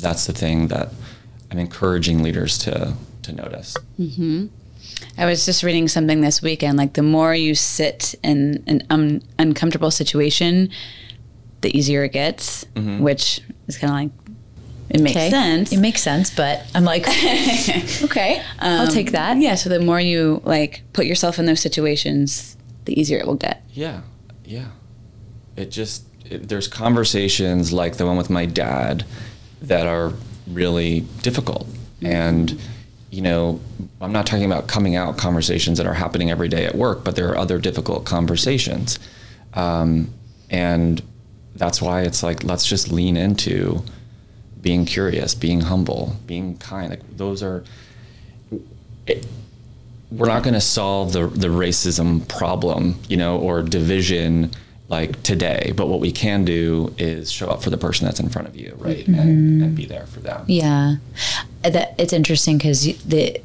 That's 0.00 0.26
the 0.26 0.32
thing 0.32 0.68
that 0.68 0.90
I'm 1.50 1.58
encouraging 1.58 2.22
leaders 2.22 2.58
to 2.58 2.94
to 3.22 3.32
notice. 3.32 3.76
Mm-hmm. 3.98 4.46
I 5.18 5.26
was 5.26 5.44
just 5.44 5.62
reading 5.62 5.88
something 5.88 6.20
this 6.20 6.40
weekend. 6.42 6.78
Like 6.78 6.94
the 6.94 7.02
more 7.02 7.34
you 7.34 7.54
sit 7.54 8.14
in 8.22 8.62
an 8.66 8.82
un- 8.90 9.22
uncomfortable 9.38 9.90
situation, 9.90 10.70
the 11.60 11.76
easier 11.76 12.04
it 12.04 12.12
gets. 12.12 12.64
Mm-hmm. 12.74 13.00
Which 13.00 13.40
is 13.66 13.76
kind 13.78 13.90
of 13.90 13.96
like 13.96 14.34
it 14.90 15.00
makes 15.00 15.16
Okay. 15.16 15.30
sense. 15.30 15.72
It 15.72 15.78
makes 15.78 16.02
sense, 16.02 16.34
but 16.34 16.66
I'm 16.74 16.84
like, 16.84 17.06
okay, 18.02 18.42
I'll 18.58 18.86
um, 18.86 18.88
take 18.88 19.12
that. 19.12 19.36
yeah. 19.36 19.54
So 19.54 19.68
the 19.70 19.78
more 19.80 20.00
you 20.00 20.40
like 20.44 20.82
put 20.92 21.06
yourself 21.06 21.38
in 21.38 21.46
those 21.46 21.60
situations, 21.60 22.56
the 22.86 22.98
easier 22.98 23.18
it 23.18 23.26
will 23.26 23.36
get. 23.36 23.62
Yeah, 23.72 24.00
yeah. 24.44 24.68
It 25.56 25.70
just 25.70 26.04
it, 26.24 26.48
there's 26.48 26.66
conversations 26.66 27.72
like 27.72 27.98
the 27.98 28.06
one 28.06 28.16
with 28.16 28.30
my 28.30 28.46
dad 28.46 29.04
that 29.62 29.86
are 29.86 30.12
really 30.46 31.00
difficult, 31.22 31.66
and 32.02 32.60
you 33.10 33.22
know, 33.22 33.60
I'm 34.00 34.12
not 34.12 34.26
talking 34.26 34.44
about 34.44 34.68
coming 34.68 34.94
out 34.94 35.18
conversations 35.18 35.78
that 35.78 35.86
are 35.86 35.94
happening 35.94 36.30
every 36.30 36.48
day 36.48 36.64
at 36.64 36.74
work, 36.74 37.04
but 37.04 37.16
there 37.16 37.28
are 37.28 37.36
other 37.36 37.58
difficult 37.58 38.04
conversations, 38.04 38.98
um, 39.54 40.12
and 40.48 41.02
that's 41.56 41.82
why 41.82 42.02
it's 42.02 42.22
like 42.22 42.44
let's 42.44 42.66
just 42.66 42.92
lean 42.92 43.16
into 43.16 43.82
being 44.60 44.84
curious, 44.84 45.34
being 45.34 45.62
humble, 45.62 46.16
being 46.26 46.56
kind. 46.58 46.90
Like 46.90 47.16
those 47.16 47.42
are. 47.42 47.64
It, 49.06 49.26
we're 50.10 50.26
not 50.26 50.42
going 50.42 50.54
to 50.54 50.60
solve 50.60 51.12
the 51.12 51.26
the 51.26 51.48
racism 51.48 52.26
problem, 52.28 52.96
you 53.08 53.16
know, 53.16 53.38
or 53.38 53.62
division 53.62 54.50
like 54.90 55.22
today. 55.22 55.72
But 55.74 55.86
what 55.86 56.00
we 56.00 56.12
can 56.12 56.44
do 56.44 56.94
is 56.98 57.32
show 57.32 57.48
up 57.48 57.62
for 57.62 57.70
the 57.70 57.78
person 57.78 58.04
that's 58.04 58.20
in 58.20 58.28
front 58.28 58.48
of 58.48 58.56
you, 58.56 58.74
right, 58.76 59.06
and, 59.06 59.16
mm-hmm. 59.16 59.62
and 59.62 59.74
be 59.74 59.86
there 59.86 60.06
for 60.06 60.20
them. 60.20 60.44
Yeah, 60.46 60.96
that 61.62 61.94
it's 61.96 62.12
interesting 62.12 62.58
because 62.58 62.82
the 63.04 63.40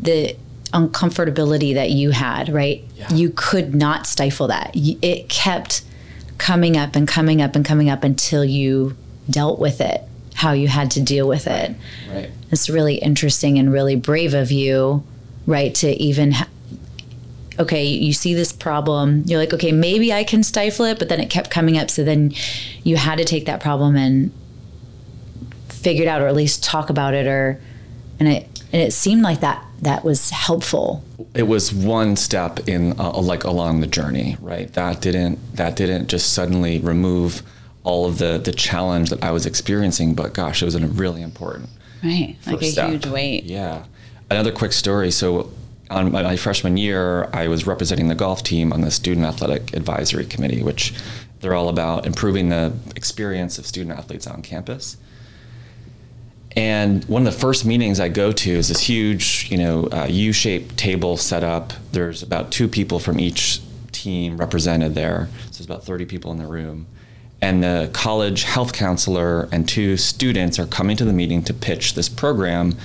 the 0.00 0.36
uncomfortability 0.72 1.74
that 1.74 1.90
you 1.90 2.10
had, 2.10 2.50
right? 2.50 2.84
Yeah. 2.94 3.12
You 3.12 3.32
could 3.34 3.74
not 3.74 4.06
stifle 4.06 4.48
that. 4.48 4.72
It 4.74 5.28
kept 5.30 5.82
coming 6.36 6.76
up 6.76 6.94
and 6.94 7.08
coming 7.08 7.40
up 7.40 7.56
and 7.56 7.64
coming 7.64 7.88
up 7.88 8.04
until 8.04 8.44
you 8.44 8.96
dealt 9.30 9.58
with 9.58 9.80
it. 9.80 10.02
How 10.34 10.52
you 10.52 10.68
had 10.68 10.90
to 10.92 11.00
deal 11.00 11.26
with 11.26 11.46
it. 11.46 11.74
Right. 12.12 12.30
It's 12.50 12.68
really 12.68 12.96
interesting 12.96 13.58
and 13.58 13.72
really 13.72 13.96
brave 13.96 14.34
of 14.34 14.52
you, 14.52 15.04
right? 15.46 15.74
To 15.76 15.90
even, 15.90 16.32
ha- 16.32 16.48
okay, 17.58 17.84
you 17.84 18.12
see 18.12 18.34
this 18.34 18.52
problem, 18.52 19.22
you're 19.26 19.38
like, 19.38 19.52
okay, 19.52 19.72
maybe 19.72 20.12
I 20.12 20.24
can 20.24 20.42
stifle 20.42 20.84
it, 20.86 20.98
but 20.98 21.08
then 21.08 21.20
it 21.20 21.30
kept 21.30 21.50
coming 21.50 21.76
up. 21.78 21.90
So 21.90 22.04
then 22.04 22.32
you 22.84 22.96
had 22.96 23.18
to 23.18 23.24
take 23.24 23.46
that 23.46 23.60
problem 23.60 23.96
and 23.96 24.32
figure 25.68 26.04
it 26.04 26.08
out, 26.08 26.20
or 26.20 26.26
at 26.26 26.34
least 26.34 26.62
talk 26.62 26.90
about 26.90 27.14
it, 27.14 27.26
or, 27.26 27.60
and 28.18 28.28
it, 28.28 28.62
and 28.72 28.82
it 28.82 28.92
seemed 28.92 29.22
like 29.22 29.40
that 29.40 29.64
that 29.80 30.04
was 30.04 30.30
helpful. 30.30 31.04
It 31.34 31.44
was 31.44 31.72
one 31.72 32.16
step 32.16 32.68
in 32.68 32.98
uh, 32.98 33.12
like 33.20 33.44
along 33.44 33.80
the 33.80 33.86
journey, 33.86 34.36
right? 34.40 34.72
That 34.72 35.00
didn't 35.00 35.38
that 35.56 35.76
didn't 35.76 36.08
just 36.08 36.32
suddenly 36.32 36.80
remove 36.80 37.42
all 37.84 38.06
of 38.06 38.18
the 38.18 38.38
the 38.38 38.52
challenge 38.52 39.10
that 39.10 39.22
I 39.22 39.30
was 39.30 39.46
experiencing, 39.46 40.14
but 40.14 40.34
gosh, 40.34 40.62
it 40.62 40.64
was 40.64 40.74
a 40.74 40.84
really 40.86 41.22
important 41.22 41.70
Right. 42.02 42.36
Like 42.46 42.62
a 42.62 42.64
step. 42.66 42.90
huge 42.90 43.06
weight. 43.06 43.44
Yeah. 43.44 43.84
Another 44.30 44.52
quick 44.52 44.72
story. 44.72 45.10
So, 45.10 45.50
on 45.90 46.12
my, 46.12 46.22
my 46.22 46.36
freshman 46.36 46.76
year, 46.76 47.28
I 47.32 47.48
was 47.48 47.66
representing 47.66 48.08
the 48.08 48.14
golf 48.14 48.42
team 48.42 48.72
on 48.72 48.80
the 48.82 48.90
Student 48.90 49.26
Athletic 49.26 49.74
Advisory 49.74 50.26
Committee, 50.26 50.62
which 50.62 50.94
they're 51.40 51.54
all 51.54 51.68
about 51.68 52.06
improving 52.06 52.48
the 52.48 52.72
experience 52.96 53.58
of 53.58 53.66
student 53.66 53.98
athletes 53.98 54.26
on 54.26 54.42
campus. 54.42 54.96
And 56.56 57.04
one 57.04 57.26
of 57.26 57.32
the 57.32 57.38
first 57.38 57.64
meetings 57.64 58.00
I 58.00 58.08
go 58.08 58.32
to 58.32 58.50
is 58.50 58.68
this 58.68 58.80
huge, 58.80 59.48
you 59.50 59.58
know, 59.58 59.84
uh, 59.92 60.06
U-shaped 60.10 60.76
table 60.76 61.16
set 61.16 61.44
up. 61.44 61.72
There's 61.92 62.22
about 62.22 62.50
two 62.50 62.66
people 62.66 62.98
from 62.98 63.20
each 63.20 63.60
team 63.92 64.36
represented 64.38 64.94
there. 64.94 65.28
So 65.50 65.58
there's 65.58 65.66
about 65.66 65.84
30 65.84 66.06
people 66.06 66.32
in 66.32 66.38
the 66.38 66.46
room. 66.46 66.86
And 67.40 67.62
the 67.62 67.90
college 67.92 68.42
health 68.42 68.72
counselor 68.72 69.48
and 69.52 69.68
two 69.68 69.96
students 69.96 70.58
are 70.58 70.66
coming 70.66 70.96
to 70.96 71.04
the 71.04 71.12
meeting 71.12 71.42
to 71.44 71.54
pitch 71.54 71.94
this 71.94 72.08
program 72.08 72.76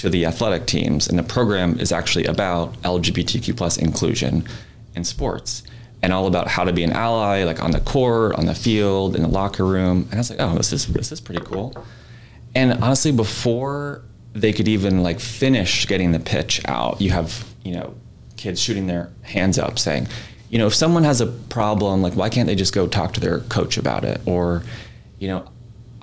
to 0.00 0.08
the 0.08 0.24
athletic 0.24 0.66
teams. 0.66 1.08
And 1.08 1.18
the 1.18 1.22
program 1.22 1.78
is 1.78 1.92
actually 1.92 2.24
about 2.24 2.74
LGBTQ 2.82 3.56
plus 3.56 3.76
inclusion 3.76 4.46
in 4.94 5.04
sports 5.04 5.62
and 6.02 6.12
all 6.12 6.26
about 6.26 6.48
how 6.48 6.64
to 6.64 6.72
be 6.72 6.82
an 6.82 6.92
ally, 6.92 7.44
like 7.44 7.62
on 7.62 7.72
the 7.72 7.80
court, 7.80 8.34
on 8.36 8.46
the 8.46 8.54
field, 8.54 9.14
in 9.14 9.22
the 9.22 9.28
locker 9.28 9.64
room. 9.64 10.06
And 10.10 10.14
I 10.14 10.18
was 10.18 10.30
like, 10.30 10.40
oh, 10.40 10.54
this 10.54 10.72
is 10.72 10.86
this 10.86 11.12
is 11.12 11.20
pretty 11.20 11.44
cool. 11.44 11.74
And 12.54 12.72
honestly, 12.82 13.12
before 13.12 14.02
they 14.32 14.52
could 14.52 14.68
even 14.68 15.02
like 15.02 15.20
finish 15.20 15.86
getting 15.86 16.12
the 16.12 16.20
pitch 16.20 16.62
out, 16.66 17.00
you 17.00 17.10
have 17.10 17.44
you 17.62 17.74
know 17.74 17.94
kids 18.36 18.60
shooting 18.60 18.86
their 18.86 19.10
hands 19.22 19.58
up, 19.58 19.78
saying, 19.78 20.08
you 20.48 20.58
know, 20.58 20.66
if 20.66 20.74
someone 20.74 21.04
has 21.04 21.20
a 21.20 21.26
problem, 21.26 22.00
like 22.00 22.14
why 22.14 22.30
can't 22.30 22.46
they 22.46 22.54
just 22.54 22.74
go 22.74 22.86
talk 22.86 23.12
to 23.14 23.20
their 23.20 23.40
coach 23.40 23.76
about 23.76 24.04
it? 24.04 24.20
Or, 24.24 24.62
you 25.18 25.28
know, 25.28 25.46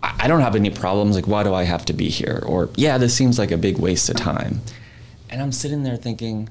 I 0.03 0.27
don't 0.27 0.41
have 0.41 0.55
any 0.55 0.69
problems. 0.69 1.15
Like 1.15 1.27
why 1.27 1.43
do 1.43 1.53
I 1.53 1.63
have 1.63 1.85
to 1.85 1.93
be 1.93 2.09
here? 2.09 2.43
Or 2.45 2.69
yeah, 2.75 2.97
this 2.97 3.15
seems 3.15 3.39
like 3.39 3.51
a 3.51 3.57
big 3.57 3.77
waste 3.77 4.09
of 4.09 4.15
time. 4.15 4.61
And 5.29 5.41
I'm 5.41 5.51
sitting 5.51 5.83
there 5.83 5.97
thinking, 5.97 6.49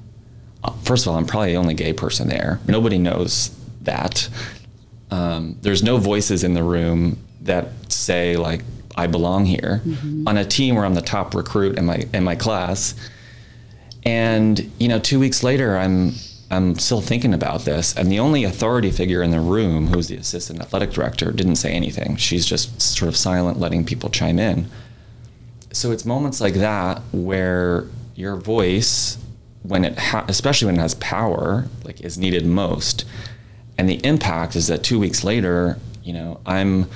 uh, 0.63 0.71
first 0.83 1.05
of 1.05 1.11
all, 1.11 1.17
I'm 1.17 1.25
probably 1.25 1.51
the 1.53 1.57
only 1.57 1.73
gay 1.73 1.93
person 1.93 2.27
there. 2.27 2.59
Nobody 2.67 2.97
knows 2.97 3.55
that. 3.81 4.29
Um, 5.09 5.57
there's 5.61 5.83
no 5.83 5.97
voices 5.97 6.43
in 6.43 6.53
the 6.53 6.63
room 6.63 7.17
that 7.41 7.69
say 7.91 8.35
like 8.35 8.61
I 8.95 9.07
belong 9.07 9.45
here 9.45 9.81
on 10.25 10.37
a 10.37 10.43
team 10.43 10.75
where 10.75 10.83
I'm 10.83 10.95
the 10.95 11.01
top 11.01 11.33
recruit 11.33 11.77
in 11.77 11.85
my 11.85 12.05
in 12.13 12.23
my 12.23 12.35
class. 12.35 12.95
And 14.03 14.71
you 14.79 14.87
know, 14.87 14.99
two 14.99 15.19
weeks 15.19 15.43
later, 15.43 15.77
I'm 15.77 16.13
I'm 16.49 16.79
still 16.79 17.01
thinking 17.01 17.33
about 17.33 17.65
this, 17.65 17.95
and 17.95 18.11
the 18.11 18.19
only 18.19 18.43
authority 18.43 18.89
figure 18.91 19.21
in 19.21 19.31
the 19.31 19.41
room, 19.41 19.87
who's 19.87 20.07
the 20.07 20.15
assistant 20.15 20.61
athletic 20.61 20.91
director, 20.91 21.31
didn't 21.31 21.57
say 21.57 21.73
anything. 21.73 22.15
She's 22.15 22.45
just 22.45 22.81
sort 22.81 23.09
of 23.09 23.17
silent, 23.17 23.59
letting 23.59 23.83
people 23.83 24.09
chime 24.09 24.39
in. 24.39 24.67
So 25.73 25.91
it's 25.91 26.05
moments 26.05 26.39
like 26.39 26.53
that 26.55 27.01
where 27.11 27.85
your 28.15 28.37
voice, 28.37 29.17
when 29.63 29.83
it 29.83 29.99
ha- 29.99 30.25
especially 30.27 30.67
when 30.67 30.75
it 30.75 30.81
has 30.81 30.95
power, 30.95 31.67
like 31.83 31.99
is 32.01 32.17
needed 32.17 32.45
most, 32.45 33.03
and 33.77 33.89
the 33.89 34.03
impact 34.05 34.55
is 34.55 34.67
that 34.67 34.83
two 34.83 34.99
weeks 34.99 35.23
later, 35.23 35.77
you 36.01 36.13
know, 36.13 36.39
I'm 36.45 36.89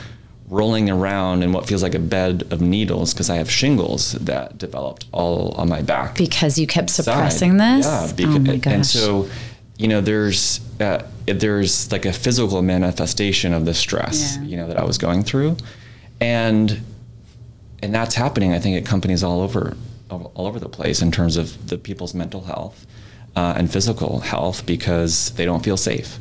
rolling 0.52 0.90
around 0.90 1.42
in 1.44 1.54
what 1.54 1.66
feels 1.66 1.82
like 1.82 1.96
a 1.96 2.00
bed 2.00 2.44
of 2.52 2.60
needles 2.62 3.14
because 3.14 3.30
I 3.30 3.38
have 3.38 3.50
shingles 3.50 4.12
that 4.12 4.58
developed 4.58 5.06
all 5.14 5.54
on 5.54 5.70
my 5.70 5.82
back. 5.82 6.18
Because 6.18 6.60
you 6.60 6.68
kept 6.68 6.90
side. 6.90 7.06
suppressing 7.06 7.58
this? 7.58 7.86
Yeah. 8.20 8.28
oh 8.28 8.40
my 8.40 8.58
gosh. 8.58 8.74
And 8.74 8.86
so, 8.86 9.30
you 9.78 9.88
know, 9.88 10.02
there's 10.02 10.60
uh, 10.82 11.04
there's 11.26 11.90
like 11.92 12.06
a 12.06 12.12
physical 12.12 12.62
manifestation 12.62 13.54
of 13.54 13.66
the 13.66 13.74
stress, 13.74 14.36
Yeah. 14.36 14.44
you 14.44 14.58
know, 14.58 14.68
that 14.68 14.78
I 14.78 14.84
was 14.84 14.98
going 14.98 15.24
through, 15.24 15.56
and 16.20 16.82
and 17.82 17.96
that's 17.96 18.16
happening. 18.16 18.54
I 18.54 18.60
think 18.60 18.78
at 18.78 18.86
companies 18.86 19.24
all 19.24 19.42
over 19.42 19.76
all 20.10 20.32
over 20.36 20.60
the 20.60 20.70
place 20.70 21.02
in 21.02 21.12
terms 21.12 21.38
of 21.38 21.70
the 21.70 21.78
people's 21.78 22.14
mental 22.14 22.42
health 22.42 22.86
uh, 23.38 23.54
and 23.56 23.72
physical 23.72 24.20
health 24.20 24.66
because 24.66 25.32
they 25.32 25.46
don't 25.46 25.64
feel 25.64 25.78
safe 25.78 26.20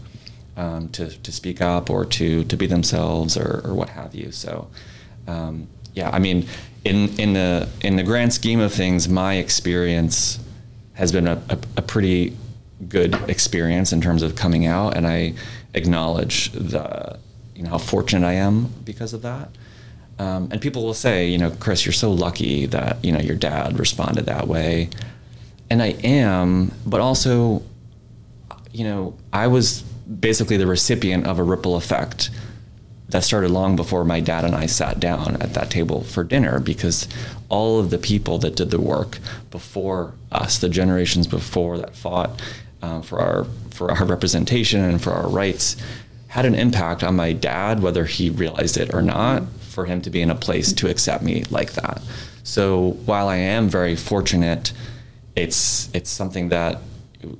um, 0.56 0.88
to 0.90 1.10
to 1.10 1.32
speak 1.32 1.60
up 1.60 1.90
or 1.90 2.04
to 2.04 2.44
to 2.44 2.56
be 2.56 2.66
themselves 2.66 3.36
or, 3.36 3.62
or 3.64 3.74
what 3.74 3.90
have 3.90 4.14
you. 4.14 4.32
So. 4.32 4.68
Um, 5.26 5.68
yeah, 5.94 6.10
I 6.10 6.18
mean, 6.18 6.46
in 6.84 7.08
in 7.18 7.32
the 7.32 7.68
in 7.82 7.96
the 7.96 8.02
grand 8.02 8.32
scheme 8.32 8.60
of 8.60 8.72
things, 8.72 9.08
my 9.08 9.34
experience 9.34 10.38
has 10.94 11.12
been 11.12 11.26
a, 11.26 11.42
a, 11.48 11.58
a 11.78 11.82
pretty 11.82 12.36
good 12.88 13.14
experience 13.28 13.92
in 13.92 14.00
terms 14.00 14.22
of 14.22 14.36
coming 14.36 14.66
out, 14.66 14.96
and 14.96 15.06
I 15.06 15.34
acknowledge 15.74 16.52
the 16.52 17.18
you 17.54 17.62
know 17.62 17.70
how 17.70 17.78
fortunate 17.78 18.26
I 18.26 18.34
am 18.34 18.72
because 18.84 19.12
of 19.12 19.22
that. 19.22 19.50
Um, 20.18 20.48
and 20.52 20.60
people 20.60 20.84
will 20.84 20.94
say, 20.94 21.28
you 21.28 21.38
know, 21.38 21.50
Chris, 21.50 21.86
you're 21.86 21.92
so 21.92 22.12
lucky 22.12 22.66
that 22.66 23.04
you 23.04 23.12
know 23.12 23.20
your 23.20 23.36
dad 23.36 23.78
responded 23.78 24.26
that 24.26 24.46
way, 24.48 24.90
and 25.68 25.82
I 25.82 25.88
am, 26.04 26.72
but 26.86 27.00
also, 27.00 27.62
you 28.72 28.84
know, 28.84 29.14
I 29.32 29.48
was 29.48 29.84
basically 30.18 30.56
the 30.56 30.66
recipient 30.66 31.26
of 31.26 31.38
a 31.38 31.42
ripple 31.42 31.76
effect 31.76 32.30
that 33.10 33.24
started 33.24 33.50
long 33.50 33.76
before 33.76 34.04
my 34.04 34.20
dad 34.20 34.44
and 34.44 34.54
I 34.54 34.66
sat 34.66 35.00
down 35.00 35.36
at 35.40 35.54
that 35.54 35.70
table 35.70 36.02
for 36.02 36.22
dinner 36.22 36.60
because 36.60 37.08
all 37.48 37.80
of 37.80 37.90
the 37.90 37.98
people 37.98 38.38
that 38.38 38.56
did 38.56 38.70
the 38.70 38.80
work 38.80 39.18
before 39.50 40.14
us, 40.30 40.58
the 40.58 40.68
generations 40.68 41.26
before 41.26 41.78
that 41.78 41.96
fought 41.96 42.40
uh, 42.82 43.02
for 43.02 43.18
our 43.18 43.46
for 43.70 43.90
our 43.90 44.04
representation 44.04 44.82
and 44.82 45.02
for 45.02 45.12
our 45.12 45.28
rights, 45.28 45.76
had 46.28 46.44
an 46.44 46.54
impact 46.54 47.02
on 47.02 47.16
my 47.16 47.32
dad, 47.32 47.82
whether 47.82 48.04
he 48.04 48.30
realized 48.30 48.76
it 48.76 48.94
or 48.94 49.02
not, 49.02 49.42
for 49.60 49.86
him 49.86 50.00
to 50.02 50.10
be 50.10 50.20
in 50.20 50.30
a 50.30 50.34
place 50.34 50.72
to 50.72 50.88
accept 50.88 51.24
me 51.24 51.44
like 51.50 51.72
that. 51.72 52.00
So 52.44 52.92
while 53.06 53.28
I 53.28 53.36
am 53.36 53.68
very 53.68 53.96
fortunate, 53.96 54.72
it's 55.34 55.90
it's 55.92 56.10
something 56.10 56.48
that 56.50 56.80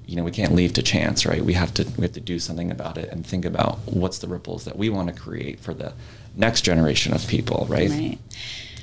you 0.06 0.16
know 0.16 0.22
we 0.24 0.30
can't 0.30 0.54
leave 0.54 0.72
to 0.74 0.82
chance 0.82 1.24
right 1.24 1.44
we 1.44 1.54
have 1.54 1.72
to 1.74 1.84
we 1.96 2.02
have 2.02 2.12
to 2.12 2.20
do 2.20 2.38
something 2.38 2.70
about 2.70 2.98
it 2.98 3.08
and 3.10 3.26
think 3.26 3.44
about 3.44 3.78
what's 3.86 4.18
the 4.18 4.28
ripples 4.28 4.64
that 4.64 4.76
we 4.76 4.88
want 4.90 5.08
to 5.08 5.14
create 5.14 5.58
for 5.60 5.72
the 5.74 5.92
next 6.36 6.62
generation 6.62 7.12
of 7.14 7.26
people 7.26 7.66
right, 7.68 7.90
Right. 7.90 8.18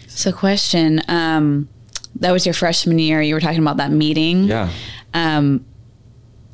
So, 0.08 0.32
question. 0.32 1.02
Um, 1.08 1.70
that 2.20 2.32
was 2.32 2.46
your 2.48 2.54
freshman 2.54 2.98
year. 2.98 3.22
You 3.22 3.36
were 3.36 3.40
talking 3.40 3.60
about 3.62 3.78
that 3.78 3.92
meeting. 3.92 4.46
yeah 4.46 4.72
Um, 5.14 5.64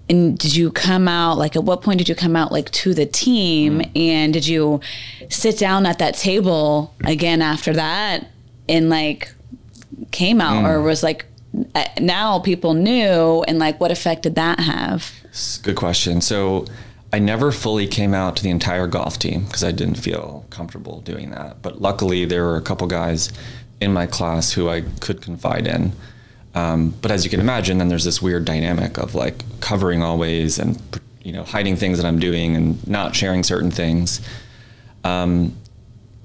and 0.09 0.37
did 0.37 0.53
you 0.53 0.69
come 0.69 1.07
out 1.07 1.37
like 1.37 1.55
at 1.55 1.63
what 1.63 1.81
point 1.81 1.97
did 1.99 2.09
you 2.09 2.15
come 2.15 2.35
out 2.35 2.51
like 2.51 2.69
to 2.71 2.93
the 2.93 3.05
team 3.05 3.79
Mm. 3.79 3.91
and 3.97 4.33
did 4.33 4.45
you 4.45 4.81
sit 5.29 5.57
down 5.57 5.85
at 5.85 5.97
that 5.99 6.15
table 6.15 6.93
again 7.05 7.41
after 7.41 7.71
that 7.73 8.27
and 8.67 8.89
like 8.89 9.31
came 10.11 10.41
out 10.41 10.63
Mm. 10.65 10.67
or 10.67 10.81
was 10.81 11.01
like 11.03 11.25
now 11.99 12.39
people 12.39 12.73
knew 12.73 13.43
and 13.47 13.59
like 13.59 13.79
what 13.79 13.91
effect 13.91 14.23
did 14.23 14.35
that 14.35 14.59
have? 14.59 15.11
Good 15.61 15.75
question. 15.75 16.21
So 16.21 16.65
i 17.11 17.19
never 17.19 17.51
fully 17.51 17.85
came 17.85 18.15
out 18.15 18.35
to 18.35 18.41
the 18.41 18.49
entire 18.49 18.87
golf 18.87 19.19
team 19.19 19.45
because 19.45 19.63
i 19.63 19.71
didn't 19.71 19.99
feel 19.99 20.45
comfortable 20.49 21.01
doing 21.01 21.29
that. 21.29 21.61
But 21.61 21.81
luckily 21.81 22.25
there 22.25 22.43
were 22.43 22.57
a 22.57 22.61
couple 22.61 22.87
guys 22.87 23.31
in 23.79 23.93
my 23.93 24.07
class 24.07 24.53
who 24.53 24.69
i 24.69 24.81
could 24.99 25.21
confide 25.21 25.67
in. 25.67 25.91
Um, 26.55 26.93
but 27.01 27.11
as 27.11 27.23
you 27.23 27.29
can 27.29 27.39
imagine 27.39 27.77
then 27.77 27.89
there's 27.89 28.03
this 28.03 28.21
weird 28.21 28.45
dynamic 28.45 28.97
of 28.97 29.13
like 29.15 29.43
covering 29.59 30.01
always 30.01 30.57
and 30.57 30.81
you 31.21 31.31
know 31.31 31.43
hiding 31.43 31.75
things 31.75 31.97
that 31.97 32.05
i'm 32.07 32.19
doing 32.19 32.55
and 32.55 32.87
not 32.87 33.15
sharing 33.15 33.43
certain 33.43 33.71
things. 33.71 34.19
Um, 35.03 35.55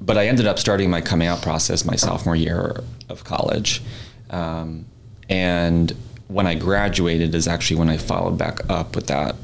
but 0.00 0.16
I 0.16 0.28
ended 0.28 0.46
up 0.46 0.58
starting 0.58 0.90
my 0.90 1.00
coming 1.00 1.26
out 1.28 1.42
process 1.42 1.84
my 1.84 1.96
sophomore 1.96 2.36
year 2.36 2.82
of 3.08 3.24
college. 3.24 3.82
Um, 4.30 4.86
and 5.28 5.94
when 6.28 6.46
I 6.46 6.54
graduated 6.54 7.34
is 7.34 7.48
actually 7.48 7.78
when 7.78 7.88
I 7.88 7.96
followed 7.96 8.38
back 8.38 8.60
up 8.68 8.94
with 8.94 9.06
that 9.08 9.36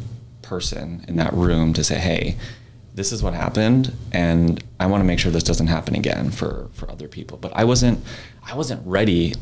person 0.43 1.05
in 1.09 1.17
that 1.17 1.33
room 1.33 1.73
to 1.75 1.83
say, 1.83 1.99
hey, 1.99 2.37
this 2.95 3.11
is 3.11 3.23
what 3.23 3.35
happened 3.35 3.93
and 4.13 4.63
I 4.79 4.87
want 4.87 5.01
to 5.01 5.05
make 5.05 5.19
sure 5.19 5.33
this 5.33 5.43
doesn't 5.43 5.67
happen 5.67 5.97
again 5.97 6.31
for, 6.31 6.69
for 6.75 6.89
other 6.91 7.09
people. 7.09 7.39
But 7.39 7.53
I 7.57 7.65
wasn't 7.65 8.05
I 8.47 8.55
wasn't 8.55 8.87
ready 8.87 9.35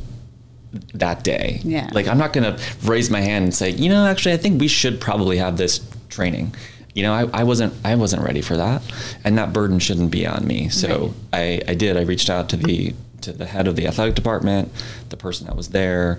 that 0.95 1.23
day. 1.23 1.61
Yeah. 1.65 1.91
Like 1.93 2.09
I'm 2.09 2.17
not 2.17 2.33
gonna 2.33 2.59
raise 2.85 3.11
my 3.11 3.21
hand 3.21 3.45
and 3.45 3.55
say, 3.55 3.71
you 3.71 3.91
know, 3.91 4.07
actually 4.07 4.33
I 4.33 4.39
think 4.39 4.61
we 4.61 4.69
should 4.69 5.01
probably 5.01 5.37
have 5.37 5.59
this 5.59 5.87
training. 6.09 6.55
You 6.95 7.03
know, 7.03 7.13
I, 7.13 7.41
I 7.41 7.45
wasn't 7.45 7.75
I 7.85 7.95
wasn't 7.97 8.23
ready 8.23 8.41
for 8.41 8.57
that. 8.57 8.83
And 9.25 9.37
that 9.37 9.53
burden 9.53 9.79
shouldn't 9.79 10.11
be 10.11 10.27
on 10.27 10.47
me. 10.47 10.69
So 10.69 11.13
I, 11.33 11.61
I 11.69 11.75
did. 11.75 11.97
I 11.97 12.03
reached 12.03 12.31
out 12.31 12.49
to 12.51 12.57
the 12.57 12.95
to 13.23 13.33
the 13.33 13.47
head 13.47 13.67
of 13.69 13.77
the 13.77 13.87
athletic 13.87 14.15
department, 14.15 14.73
the 15.09 15.17
person 15.17 15.47
that 15.47 15.57
was 15.57 15.69
there. 15.69 16.19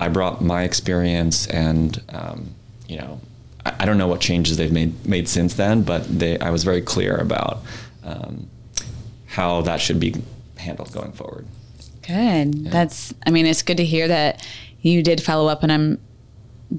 I 0.00 0.08
brought 0.08 0.40
my 0.42 0.62
experience 0.62 1.46
and 1.48 2.00
um, 2.10 2.54
you 2.86 2.98
know, 2.98 3.20
I, 3.64 3.74
I 3.80 3.84
don't 3.86 3.98
know 3.98 4.06
what 4.06 4.20
changes 4.20 4.56
they've 4.56 4.72
made 4.72 5.06
made 5.06 5.28
since 5.28 5.54
then, 5.54 5.82
but 5.82 6.04
they 6.18 6.38
I 6.38 6.50
was 6.50 6.64
very 6.64 6.82
clear 6.82 7.16
about 7.16 7.60
um, 8.04 8.48
how 9.26 9.60
that 9.62 9.80
should 9.80 10.00
be 10.00 10.14
handled 10.56 10.92
going 10.92 11.12
forward. 11.12 11.46
good 12.06 12.64
that's 12.66 13.14
i 13.26 13.30
mean 13.30 13.46
it's 13.46 13.62
good 13.62 13.76
to 13.76 13.84
hear 13.84 14.08
that 14.08 14.44
you 14.80 15.02
did 15.02 15.22
follow 15.22 15.48
up 15.48 15.62
and 15.62 15.70
i'm 15.70 16.00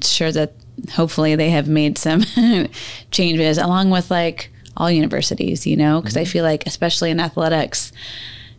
sure 0.01 0.31
that 0.31 0.53
hopefully 0.91 1.35
they 1.35 1.49
have 1.49 1.67
made 1.67 1.97
some 1.97 2.23
changes 3.11 3.57
along 3.57 3.89
with 3.89 4.09
like 4.11 4.51
all 4.75 4.89
universities 4.89 5.65
you 5.65 5.77
know 5.77 6.01
because 6.01 6.17
i 6.17 6.25
feel 6.25 6.43
like 6.43 6.65
especially 6.65 7.09
in 7.09 7.19
athletics 7.19 7.91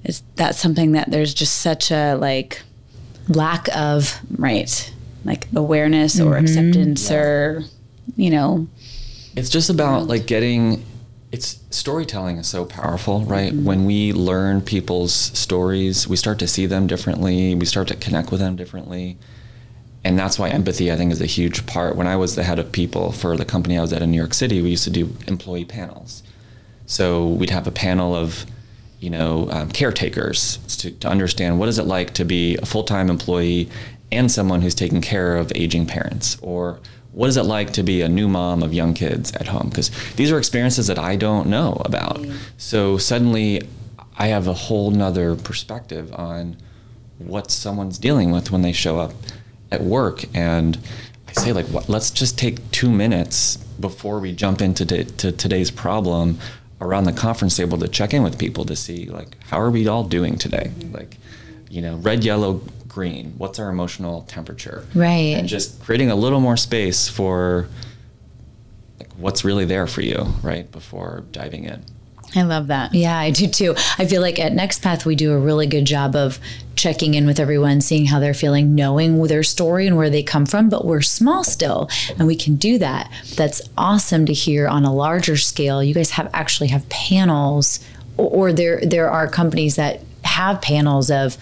is 0.04 0.22
that's 0.36 0.58
something 0.58 0.92
that 0.92 1.10
there's 1.10 1.34
just 1.34 1.56
such 1.56 1.90
a 1.90 2.14
like 2.14 2.62
Lack 3.28 3.68
of 3.76 4.18
right 4.38 4.92
like 5.24 5.46
awareness 5.54 6.18
or 6.18 6.32
mm-hmm. 6.32 6.44
acceptance 6.44 7.10
or 7.10 7.62
you 8.16 8.30
know 8.30 8.66
It's 9.36 9.50
just 9.50 9.70
about 9.70 10.08
like 10.08 10.26
getting 10.26 10.84
it's 11.32 11.60
storytelling 11.70 12.38
is 12.38 12.48
so 12.48 12.64
powerful, 12.64 13.24
right? 13.24 13.52
Mm-hmm. 13.52 13.64
When 13.64 13.84
we 13.84 14.12
learn 14.12 14.62
people's 14.62 15.14
stories, 15.14 16.08
we 16.08 16.16
start 16.16 16.40
to 16.40 16.48
see 16.48 16.66
them 16.66 16.86
differently, 16.88 17.54
we 17.54 17.66
start 17.66 17.88
to 17.88 17.96
connect 17.96 18.32
with 18.32 18.40
them 18.40 18.56
differently. 18.56 19.16
And 20.02 20.18
that's 20.18 20.38
why 20.38 20.48
empathy 20.48 20.90
I 20.90 20.96
think 20.96 21.12
is 21.12 21.20
a 21.20 21.26
huge 21.26 21.66
part. 21.66 21.94
When 21.94 22.06
I 22.06 22.16
was 22.16 22.34
the 22.34 22.42
head 22.42 22.58
of 22.58 22.72
people 22.72 23.12
for 23.12 23.36
the 23.36 23.44
company 23.44 23.78
I 23.78 23.82
was 23.82 23.92
at 23.92 24.02
in 24.02 24.10
New 24.10 24.16
York 24.16 24.34
City, 24.34 24.60
we 24.62 24.70
used 24.70 24.84
to 24.84 24.90
do 24.90 25.14
employee 25.28 25.66
panels. 25.66 26.22
So 26.86 27.28
we'd 27.28 27.50
have 27.50 27.66
a 27.66 27.70
panel 27.70 28.16
of, 28.16 28.46
you 29.00 29.10
know, 29.10 29.48
um, 29.50 29.70
caretakers 29.70 30.58
to, 30.78 30.90
to 30.90 31.08
understand 31.08 31.58
what 31.58 31.68
is 31.68 31.78
it 31.78 31.84
like 31.84 32.12
to 32.14 32.24
be 32.24 32.56
a 32.58 32.66
full-time 32.66 33.08
employee 33.08 33.68
and 34.12 34.30
someone 34.30 34.60
who's 34.60 34.74
taking 34.74 35.00
care 35.00 35.36
of 35.36 35.52
aging 35.54 35.86
parents, 35.86 36.36
or 36.42 36.80
what 37.12 37.28
is 37.28 37.36
it 37.36 37.44
like 37.44 37.72
to 37.72 37.82
be 37.82 38.02
a 38.02 38.08
new 38.08 38.28
mom 38.28 38.62
of 38.62 38.74
young 38.74 38.94
kids 38.94 39.32
at 39.34 39.48
home? 39.48 39.68
Because 39.68 39.90
these 40.14 40.30
are 40.30 40.38
experiences 40.38 40.86
that 40.88 40.98
I 40.98 41.16
don't 41.16 41.48
know 41.48 41.80
about. 41.84 42.24
So 42.56 42.98
suddenly, 42.98 43.62
I 44.18 44.26
have 44.26 44.46
a 44.46 44.52
whole 44.52 44.90
nother 44.90 45.34
perspective 45.34 46.12
on 46.12 46.56
what 47.18 47.50
someone's 47.50 47.98
dealing 47.98 48.30
with 48.30 48.50
when 48.50 48.62
they 48.62 48.72
show 48.72 48.98
up 48.98 49.12
at 49.70 49.82
work 49.82 50.24
and 50.34 50.78
I 51.28 51.32
say 51.32 51.52
like 51.52 51.66
what, 51.66 51.88
let's 51.88 52.10
just 52.10 52.38
take 52.38 52.70
2 52.72 52.90
minutes 52.90 53.56
before 53.56 54.18
we 54.18 54.32
jump 54.32 54.60
into 54.60 54.84
t- 54.84 55.04
to 55.04 55.30
today's 55.30 55.70
problem 55.70 56.38
around 56.80 57.04
the 57.04 57.12
conference 57.12 57.56
table 57.56 57.78
to 57.78 57.88
check 57.88 58.14
in 58.14 58.22
with 58.22 58.38
people 58.38 58.64
to 58.64 58.76
see 58.76 59.06
like 59.06 59.36
how 59.44 59.60
are 59.60 59.70
we 59.70 59.86
all 59.86 60.04
doing 60.04 60.36
today? 60.38 60.72
Like 60.92 61.16
you 61.68 61.82
know 61.82 61.96
red 61.96 62.24
yellow 62.24 62.60
green 62.88 63.34
what's 63.38 63.58
our 63.58 63.68
emotional 63.68 64.22
temperature? 64.22 64.84
Right. 64.94 65.36
and 65.36 65.48
just 65.48 65.80
creating 65.82 66.10
a 66.10 66.16
little 66.16 66.40
more 66.40 66.56
space 66.56 67.08
for 67.08 67.68
like 68.98 69.12
what's 69.16 69.44
really 69.44 69.64
there 69.64 69.86
for 69.86 70.00
you 70.00 70.26
right 70.42 70.70
before 70.72 71.24
diving 71.30 71.64
in 71.64 71.84
i 72.34 72.42
love 72.42 72.68
that 72.68 72.94
Yeah, 72.94 73.18
I 73.18 73.30
do 73.30 73.46
too. 73.46 73.74
I 73.98 74.06
feel 74.06 74.20
like 74.20 74.38
at 74.38 74.52
Next 74.52 74.80
Path, 74.80 75.04
we 75.04 75.14
do 75.14 75.32
a 75.32 75.38
really 75.38 75.66
good 75.66 75.84
job 75.84 76.14
of 76.14 76.38
checking 76.76 77.14
in 77.14 77.26
with 77.26 77.38
everyone, 77.38 77.80
seeing 77.80 78.06
how 78.06 78.20
they're 78.20 78.34
feeling, 78.34 78.74
knowing 78.74 79.22
their 79.24 79.42
story 79.42 79.86
and 79.86 79.96
where 79.96 80.08
they 80.10 80.22
come 80.22 80.46
from. 80.46 80.68
But 80.68 80.84
we're 80.84 81.02
small 81.02 81.44
still, 81.44 81.88
and 82.18 82.26
we 82.26 82.36
can 82.36 82.56
do 82.56 82.78
that. 82.78 83.10
That's 83.36 83.60
awesome 83.76 84.26
to 84.26 84.32
hear 84.32 84.66
on 84.66 84.84
a 84.84 84.92
larger 84.92 85.36
scale. 85.36 85.82
You 85.82 85.94
guys 85.94 86.10
have 86.12 86.30
actually 86.32 86.68
have 86.68 86.88
panels, 86.88 87.80
or, 88.16 88.48
or 88.48 88.52
there 88.52 88.80
there 88.82 89.10
are 89.10 89.28
companies 89.28 89.76
that 89.76 90.00
have 90.24 90.62
panels 90.62 91.10
of 91.10 91.36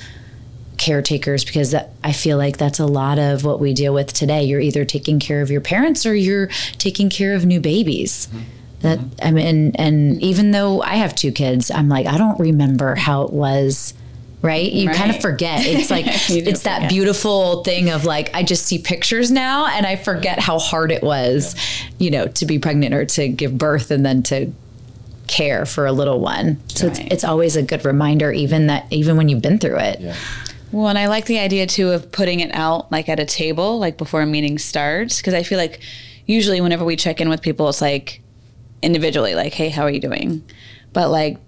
caretakers 0.79 1.45
because 1.45 1.73
that, 1.73 1.91
I 2.05 2.13
feel 2.13 2.39
like 2.39 2.57
that's 2.57 2.79
a 2.79 2.87
lot 2.87 3.19
of 3.19 3.45
what 3.45 3.61
we 3.61 3.75
deal 3.75 3.93
with 3.93 4.13
today. 4.13 4.45
You're 4.45 4.61
either 4.61 4.85
taking 4.85 5.19
care 5.19 5.43
of 5.43 5.51
your 5.51 5.61
parents 5.61 6.07
or 6.07 6.15
you're 6.15 6.47
taking 6.79 7.11
care 7.11 7.35
of 7.35 7.45
new 7.45 7.61
babies. 7.61 8.29
Mm-hmm. 8.29 8.43
That 8.81 8.99
mm-hmm. 8.99 9.27
I 9.27 9.31
mean, 9.33 9.73
and 9.77 10.23
even 10.23 10.53
though 10.53 10.81
I 10.83 10.95
have 10.97 11.15
two 11.15 11.33
kids, 11.33 11.71
I'm 11.71 11.89
like, 11.89 12.07
I 12.07 12.17
don't 12.19 12.39
remember 12.39 12.95
how 12.95 13.23
it 13.23 13.33
was. 13.33 13.95
Right? 14.41 14.71
You 14.71 14.89
kind 14.91 15.11
of 15.11 15.21
forget. 15.21 15.67
It's 15.67 15.91
like 15.91 16.07
You 16.29 16.43
do 16.43 16.51
it's 16.51 16.63
that 16.63 16.77
forget. 16.77 16.91
beautiful 16.91 17.65
thing 17.65 17.91
of 17.91 18.05
like 18.05 18.33
I 18.35 18.45
just 18.45 18.67
see 18.67 18.79
pictures 18.79 19.33
now 19.33 19.67
and 19.67 19.85
I 19.85 19.97
forget 19.97 20.39
how 20.39 20.61
hard 20.61 20.93
it 20.93 21.03
was, 21.03 21.57
you 21.99 22.13
know, 22.13 22.29
to 22.29 22.47
be 22.47 22.61
pregnant 22.61 22.95
or 22.95 23.05
to 23.05 23.27
give 23.27 23.59
birth 23.59 23.91
and 23.91 24.07
then 24.07 24.23
to 24.25 24.53
care 25.27 25.67
for 25.67 25.87
a 25.87 25.93
little 25.93 26.21
one. 26.21 26.61
So 26.69 26.87
Right. 26.87 26.99
it's, 27.01 27.15
it's 27.15 27.25
always 27.25 27.57
a 27.57 27.63
good 27.63 27.85
reminder 27.85 28.31
even 28.31 28.69
that 28.69 28.87
even 28.93 29.17
when 29.17 29.29
you've 29.29 29.43
been 29.43 29.59
through 29.59 29.79
it. 29.81 30.01
Yeah. 30.01 30.15
Well, 30.71 30.87
and 30.87 30.99
I 30.99 31.09
like 31.09 31.25
the 31.27 31.41
idea 31.41 31.67
too 31.67 31.91
of 31.91 32.13
putting 32.13 32.39
it 32.39 32.55
out 32.55 32.93
like 32.93 33.09
at 33.09 33.19
a 33.19 33.25
table, 33.25 33.81
like 33.81 33.99
before 33.99 34.23
a 34.23 34.27
meeting 34.27 34.57
starts, 34.59 35.17
because 35.17 35.35
I 35.35 35.43
feel 35.43 35.59
like 35.59 35.81
usually 36.27 36.61
whenever 36.61 36.85
we 36.85 36.95
check 36.95 37.21
in 37.21 37.29
with 37.29 37.43
people, 37.43 37.69
it's 37.69 37.81
like 37.81 38.21
individually, 38.83 39.35
like, 39.35 39.53
"Hey, 39.55 39.69
how 39.69 39.83
are 39.83 39.91
you 39.91 40.01
doing?" 40.01 40.43
But 40.93 41.11
like 41.11 41.39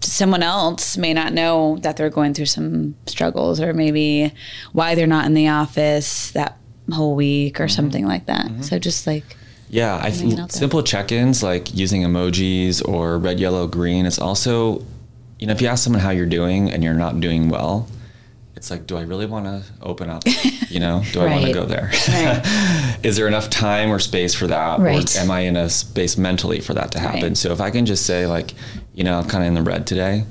someone 0.00 0.42
else 0.42 0.96
may 0.96 1.14
not 1.14 1.32
know 1.32 1.78
that 1.82 1.96
they're 1.96 2.10
going 2.10 2.34
through 2.34 2.46
some 2.46 2.94
struggles, 3.06 3.60
or 3.60 3.72
maybe 3.72 4.32
why 4.72 4.94
they're 4.94 5.06
not 5.06 5.26
in 5.26 5.34
the 5.34 5.48
office 5.48 6.30
that 6.32 6.58
whole 6.92 7.14
week, 7.14 7.60
or 7.60 7.64
mm-hmm. 7.64 7.74
something 7.74 8.06
like 8.06 8.26
that. 8.26 8.46
Mm-hmm. 8.46 8.62
So 8.62 8.78
just 8.78 9.06
like 9.06 9.36
Yeah, 9.72 9.98
I 10.02 10.10
think 10.10 10.52
simple 10.52 10.82
check-ins 10.82 11.42
like 11.42 11.74
using 11.74 12.02
emojis 12.02 12.86
or 12.86 13.18
red, 13.18 13.40
yellow, 13.40 13.66
green. 13.66 14.04
It's 14.04 14.18
also, 14.18 14.84
you 15.38 15.46
know, 15.46 15.54
if 15.54 15.62
you 15.62 15.68
ask 15.68 15.82
someone 15.82 16.02
how 16.02 16.10
you're 16.10 16.26
doing 16.26 16.70
and 16.70 16.84
you're 16.84 16.92
not 16.92 17.20
doing 17.20 17.48
well, 17.48 17.88
it's 18.62 18.70
like, 18.70 18.86
do 18.86 18.96
I 18.96 19.02
really 19.02 19.26
want 19.26 19.46
to 19.46 19.64
open 19.82 20.08
up? 20.08 20.22
You 20.68 20.78
know, 20.78 21.02
do 21.12 21.20
I 21.20 21.26
want 21.30 21.46
to 21.46 21.52
go 21.52 21.64
there? 21.64 21.90
Right. 22.06 22.96
Is 23.02 23.16
there 23.16 23.26
enough 23.26 23.50
time 23.50 23.90
or 23.90 23.98
space 23.98 24.36
for 24.36 24.46
that? 24.46 24.78
Right. 24.78 25.16
Or 25.16 25.18
am 25.18 25.32
I 25.32 25.40
in 25.40 25.56
a 25.56 25.68
space 25.68 26.16
mentally 26.16 26.60
for 26.60 26.72
that 26.74 26.92
to 26.92 27.00
happen? 27.00 27.22
Right. 27.22 27.36
So 27.36 27.50
if 27.50 27.60
I 27.60 27.72
can 27.72 27.86
just 27.86 28.06
say 28.06 28.24
like, 28.28 28.54
you 28.94 29.02
know, 29.02 29.18
I'm 29.18 29.28
kind 29.28 29.42
of 29.42 29.48
in 29.48 29.54
the 29.54 29.68
red 29.68 29.84
today, 29.84 30.26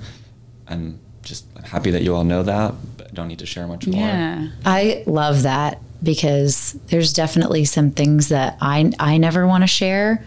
I'm 0.69 0.97
just 1.23 1.45
happy 1.65 1.91
that 1.91 2.03
you 2.03 2.15
all 2.15 2.23
know 2.23 2.41
that, 2.41 2.73
but 2.95 3.07
I 3.07 3.11
don't 3.11 3.27
need 3.27 3.39
to 3.39 3.45
share 3.45 3.67
much 3.67 3.85
more. 3.85 3.99
yeah, 3.99 4.47
I 4.65 5.03
love 5.07 5.43
that 5.43 5.81
because 6.01 6.79
there's 6.87 7.11
definitely 7.11 7.65
some 7.65 7.91
things 7.91 8.29
that 8.29 8.57
I 8.61 8.93
I 8.97 9.17
never 9.17 9.45
want 9.45 9.63
to 9.63 9.67
share, 9.67 10.23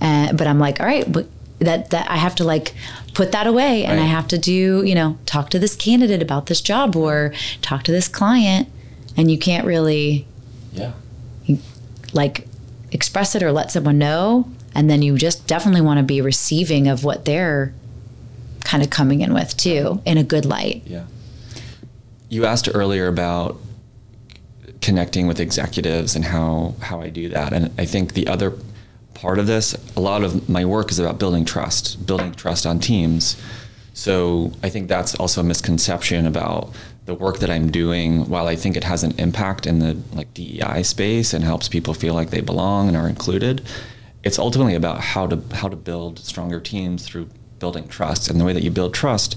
uh, 0.00 0.32
but 0.32 0.48
I'm 0.48 0.58
like, 0.58 0.80
all 0.80 0.86
right, 0.86 1.10
but 1.10 1.28
that 1.60 1.90
that 1.90 2.10
I 2.10 2.16
have 2.16 2.34
to 2.36 2.44
like 2.44 2.74
put 3.14 3.32
that 3.32 3.46
away, 3.46 3.84
and 3.84 3.98
I 4.00 4.04
have 4.04 4.28
to 4.28 4.38
do 4.38 4.82
you 4.84 4.94
know 4.94 5.18
talk 5.26 5.50
to 5.50 5.58
this 5.58 5.74
candidate 5.76 6.22
about 6.22 6.46
this 6.46 6.60
job 6.60 6.94
or 6.96 7.32
talk 7.62 7.82
to 7.84 7.92
this 7.92 8.08
client, 8.08 8.68
and 9.16 9.30
you 9.30 9.38
can't 9.38 9.66
really 9.66 10.26
Yeah. 10.72 10.92
like 12.12 12.46
express 12.92 13.34
it 13.34 13.42
or 13.42 13.52
let 13.52 13.70
someone 13.70 13.98
know, 13.98 14.48
and 14.74 14.88
then 14.88 15.02
you 15.02 15.16
just 15.18 15.46
definitely 15.46 15.80
want 15.82 15.98
to 15.98 16.04
be 16.04 16.20
receiving 16.20 16.88
of 16.88 17.04
what 17.04 17.24
they're 17.24 17.72
kind 18.64 18.82
of 18.82 18.90
coming 18.90 19.20
in 19.20 19.32
with 19.34 19.56
too 19.56 20.00
in 20.04 20.18
a 20.18 20.22
good 20.24 20.44
light. 20.44 20.82
Yeah. 20.86 21.04
You 22.28 22.44
asked 22.44 22.68
earlier 22.72 23.08
about 23.08 23.58
connecting 24.80 25.26
with 25.26 25.40
executives 25.40 26.14
and 26.14 26.24
how 26.26 26.74
how 26.80 27.00
I 27.00 27.08
do 27.08 27.28
that, 27.30 27.52
and 27.52 27.70
I 27.78 27.84
think 27.84 28.14
the 28.14 28.28
other 28.28 28.52
part 29.20 29.40
of 29.40 29.48
this, 29.48 29.76
a 29.96 30.00
lot 30.00 30.22
of 30.22 30.48
my 30.48 30.64
work 30.64 30.92
is 30.92 30.98
about 31.00 31.18
building 31.18 31.44
trust, 31.44 32.06
building 32.06 32.32
trust 32.32 32.64
on 32.64 32.78
teams. 32.78 33.36
So 33.92 34.52
I 34.62 34.68
think 34.68 34.88
that's 34.88 35.16
also 35.16 35.40
a 35.40 35.44
misconception 35.44 36.24
about 36.24 36.72
the 37.06 37.14
work 37.14 37.38
that 37.38 37.50
I'm 37.50 37.68
doing. 37.70 38.28
While 38.28 38.46
I 38.46 38.54
think 38.54 38.76
it 38.76 38.84
has 38.84 39.02
an 39.02 39.18
impact 39.18 39.66
in 39.66 39.80
the 39.80 39.98
like 40.14 40.32
DEI 40.34 40.84
space 40.84 41.34
and 41.34 41.42
helps 41.42 41.68
people 41.68 41.94
feel 41.94 42.14
like 42.14 42.30
they 42.30 42.40
belong 42.40 42.86
and 42.86 42.96
are 42.96 43.08
included, 43.08 43.62
it's 44.22 44.38
ultimately 44.38 44.76
about 44.76 45.00
how 45.00 45.26
to 45.26 45.42
how 45.56 45.68
to 45.68 45.76
build 45.76 46.20
stronger 46.20 46.60
teams 46.60 47.04
through 47.04 47.28
building 47.58 47.88
trust. 47.88 48.30
And 48.30 48.40
the 48.40 48.44
way 48.44 48.52
that 48.52 48.62
you 48.62 48.70
build 48.70 48.94
trust 48.94 49.36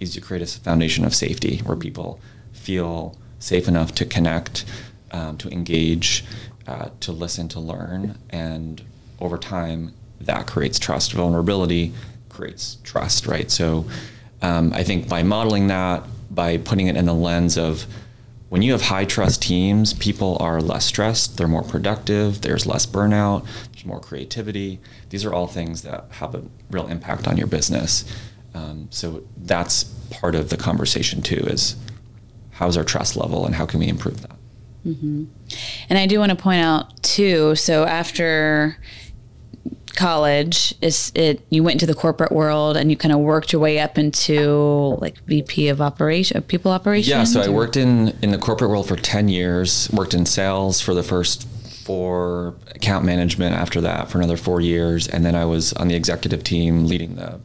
is 0.00 0.16
you 0.16 0.22
create 0.22 0.42
a 0.42 0.60
foundation 0.60 1.04
of 1.04 1.14
safety 1.14 1.58
where 1.58 1.76
people 1.76 2.18
feel 2.52 3.16
safe 3.38 3.68
enough 3.68 3.94
to 3.94 4.04
connect, 4.04 4.64
um, 5.12 5.36
to 5.38 5.48
engage, 5.50 6.24
uh, 6.66 6.88
to 6.98 7.12
listen, 7.12 7.48
to 7.48 7.60
learn, 7.60 8.18
and 8.30 8.82
over 9.20 9.38
time 9.38 9.94
that 10.20 10.46
creates 10.46 10.78
trust. 10.78 11.12
Vulnerability 11.12 11.92
creates 12.28 12.78
trust, 12.84 13.26
right? 13.26 13.50
So 13.50 13.86
um, 14.42 14.72
I 14.72 14.82
think 14.82 15.08
by 15.08 15.22
modeling 15.22 15.68
that, 15.68 16.04
by 16.30 16.58
putting 16.58 16.86
it 16.86 16.96
in 16.96 17.06
the 17.06 17.14
lens 17.14 17.58
of 17.58 17.86
when 18.48 18.62
you 18.62 18.72
have 18.72 18.82
high 18.82 19.04
trust 19.04 19.42
teams, 19.42 19.94
people 19.94 20.36
are 20.40 20.60
less 20.60 20.84
stressed, 20.84 21.38
they're 21.38 21.46
more 21.48 21.62
productive, 21.62 22.40
there's 22.40 22.66
less 22.66 22.84
burnout, 22.84 23.46
there's 23.72 23.86
more 23.86 24.00
creativity. 24.00 24.80
These 25.10 25.24
are 25.24 25.32
all 25.32 25.46
things 25.46 25.82
that 25.82 26.06
have 26.12 26.34
a 26.34 26.42
real 26.70 26.88
impact 26.88 27.28
on 27.28 27.36
your 27.36 27.46
business. 27.46 28.04
Um, 28.52 28.88
so 28.90 29.22
that's 29.36 29.84
part 30.10 30.34
of 30.34 30.50
the 30.50 30.56
conversation 30.56 31.22
too 31.22 31.46
is 31.46 31.76
how's 32.52 32.76
our 32.76 32.82
trust 32.82 33.16
level 33.16 33.46
and 33.46 33.54
how 33.54 33.66
can 33.66 33.78
we 33.78 33.86
improve 33.88 34.22
that? 34.22 34.36
And 35.88 35.98
I 35.98 36.06
do 36.06 36.18
want 36.18 36.30
to 36.30 36.36
point 36.36 36.62
out 36.62 37.00
too. 37.02 37.54
So 37.54 37.84
after 37.84 38.76
college, 39.96 40.74
is 40.80 41.12
it 41.14 41.40
you 41.50 41.62
went 41.62 41.74
into 41.74 41.86
the 41.86 41.94
corporate 41.94 42.32
world 42.32 42.76
and 42.76 42.90
you 42.90 42.96
kind 42.96 43.12
of 43.12 43.20
worked 43.20 43.52
your 43.52 43.60
way 43.60 43.78
up 43.78 43.98
into 43.98 44.96
like 45.00 45.18
VP 45.24 45.68
of 45.68 45.80
operation, 45.80 46.36
of 46.36 46.46
people 46.46 46.70
operations. 46.70 47.08
Yeah, 47.08 47.24
so 47.24 47.40
I 47.40 47.48
worked 47.48 47.76
in 47.76 48.16
in 48.22 48.30
the 48.30 48.38
corporate 48.38 48.70
world 48.70 48.88
for 48.88 48.96
10 48.96 49.28
years, 49.28 49.90
worked 49.92 50.14
in 50.14 50.26
sales 50.26 50.80
for 50.80 50.94
the 50.94 51.02
first 51.02 51.46
four, 51.84 52.54
account 52.74 53.04
management 53.04 53.54
after 53.54 53.80
that 53.80 54.10
for 54.10 54.18
another 54.18 54.36
4 54.36 54.60
years, 54.60 55.08
and 55.08 55.24
then 55.24 55.34
I 55.34 55.44
was 55.44 55.72
on 55.74 55.88
the 55.88 55.94
executive 55.94 56.44
team 56.44 56.86
leading 56.86 57.16
the 57.16 57.40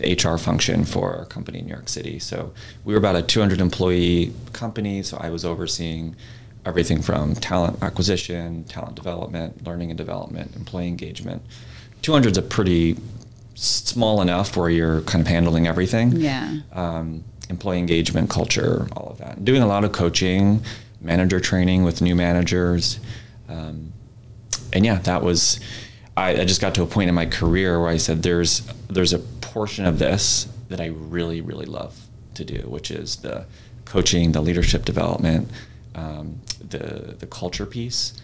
the 0.00 0.14
HR 0.14 0.38
function 0.38 0.84
for 0.84 1.12
a 1.12 1.26
company 1.26 1.60
in 1.60 1.66
New 1.66 1.72
York 1.72 1.88
City. 1.88 2.18
So 2.18 2.52
we 2.84 2.92
were 2.92 2.98
about 2.98 3.16
a 3.16 3.22
200 3.22 3.60
employee 3.60 4.32
company, 4.52 5.02
so 5.02 5.16
I 5.18 5.30
was 5.30 5.44
overseeing 5.44 6.16
everything 6.66 7.00
from 7.00 7.34
talent 7.34 7.82
acquisition, 7.82 8.64
talent 8.64 8.96
development, 8.96 9.64
learning 9.66 9.90
and 9.90 9.98
development, 9.98 10.56
employee 10.56 10.88
engagement. 10.88 11.42
200 12.02 12.32
is 12.32 12.38
a 12.38 12.42
pretty 12.42 12.96
small 13.54 14.20
enough 14.22 14.56
where 14.56 14.70
you're 14.70 15.02
kind 15.02 15.20
of 15.20 15.28
handling 15.28 15.66
everything 15.66 16.12
Yeah. 16.12 16.60
um, 16.72 17.24
employee 17.48 17.78
engagement, 17.78 18.30
culture, 18.30 18.88
all 18.96 19.08
of 19.10 19.18
that. 19.18 19.44
Doing 19.44 19.62
a 19.62 19.66
lot 19.66 19.84
of 19.84 19.92
coaching, 19.92 20.62
manager 21.00 21.40
training 21.40 21.82
with 21.84 22.00
new 22.00 22.14
managers. 22.14 23.00
Um, 23.48 23.92
and 24.72 24.84
yeah, 24.86 24.96
that 25.00 25.22
was, 25.22 25.60
I, 26.16 26.40
I 26.40 26.44
just 26.44 26.60
got 26.60 26.74
to 26.76 26.82
a 26.82 26.86
point 26.86 27.08
in 27.08 27.14
my 27.14 27.26
career 27.26 27.80
where 27.80 27.90
I 27.90 27.96
said, 27.96 28.22
there's, 28.22 28.60
there's 28.88 29.12
a 29.12 29.18
portion 29.18 29.84
of 29.84 29.98
this 29.98 30.48
that 30.68 30.80
I 30.80 30.86
really, 30.86 31.40
really 31.40 31.66
love 31.66 32.06
to 32.34 32.44
do, 32.44 32.62
which 32.68 32.90
is 32.90 33.16
the 33.16 33.44
coaching, 33.84 34.32
the 34.32 34.40
leadership 34.40 34.84
development, 34.84 35.50
um, 35.96 36.40
the, 36.66 37.16
the 37.18 37.26
culture 37.26 37.66
piece. 37.66 38.14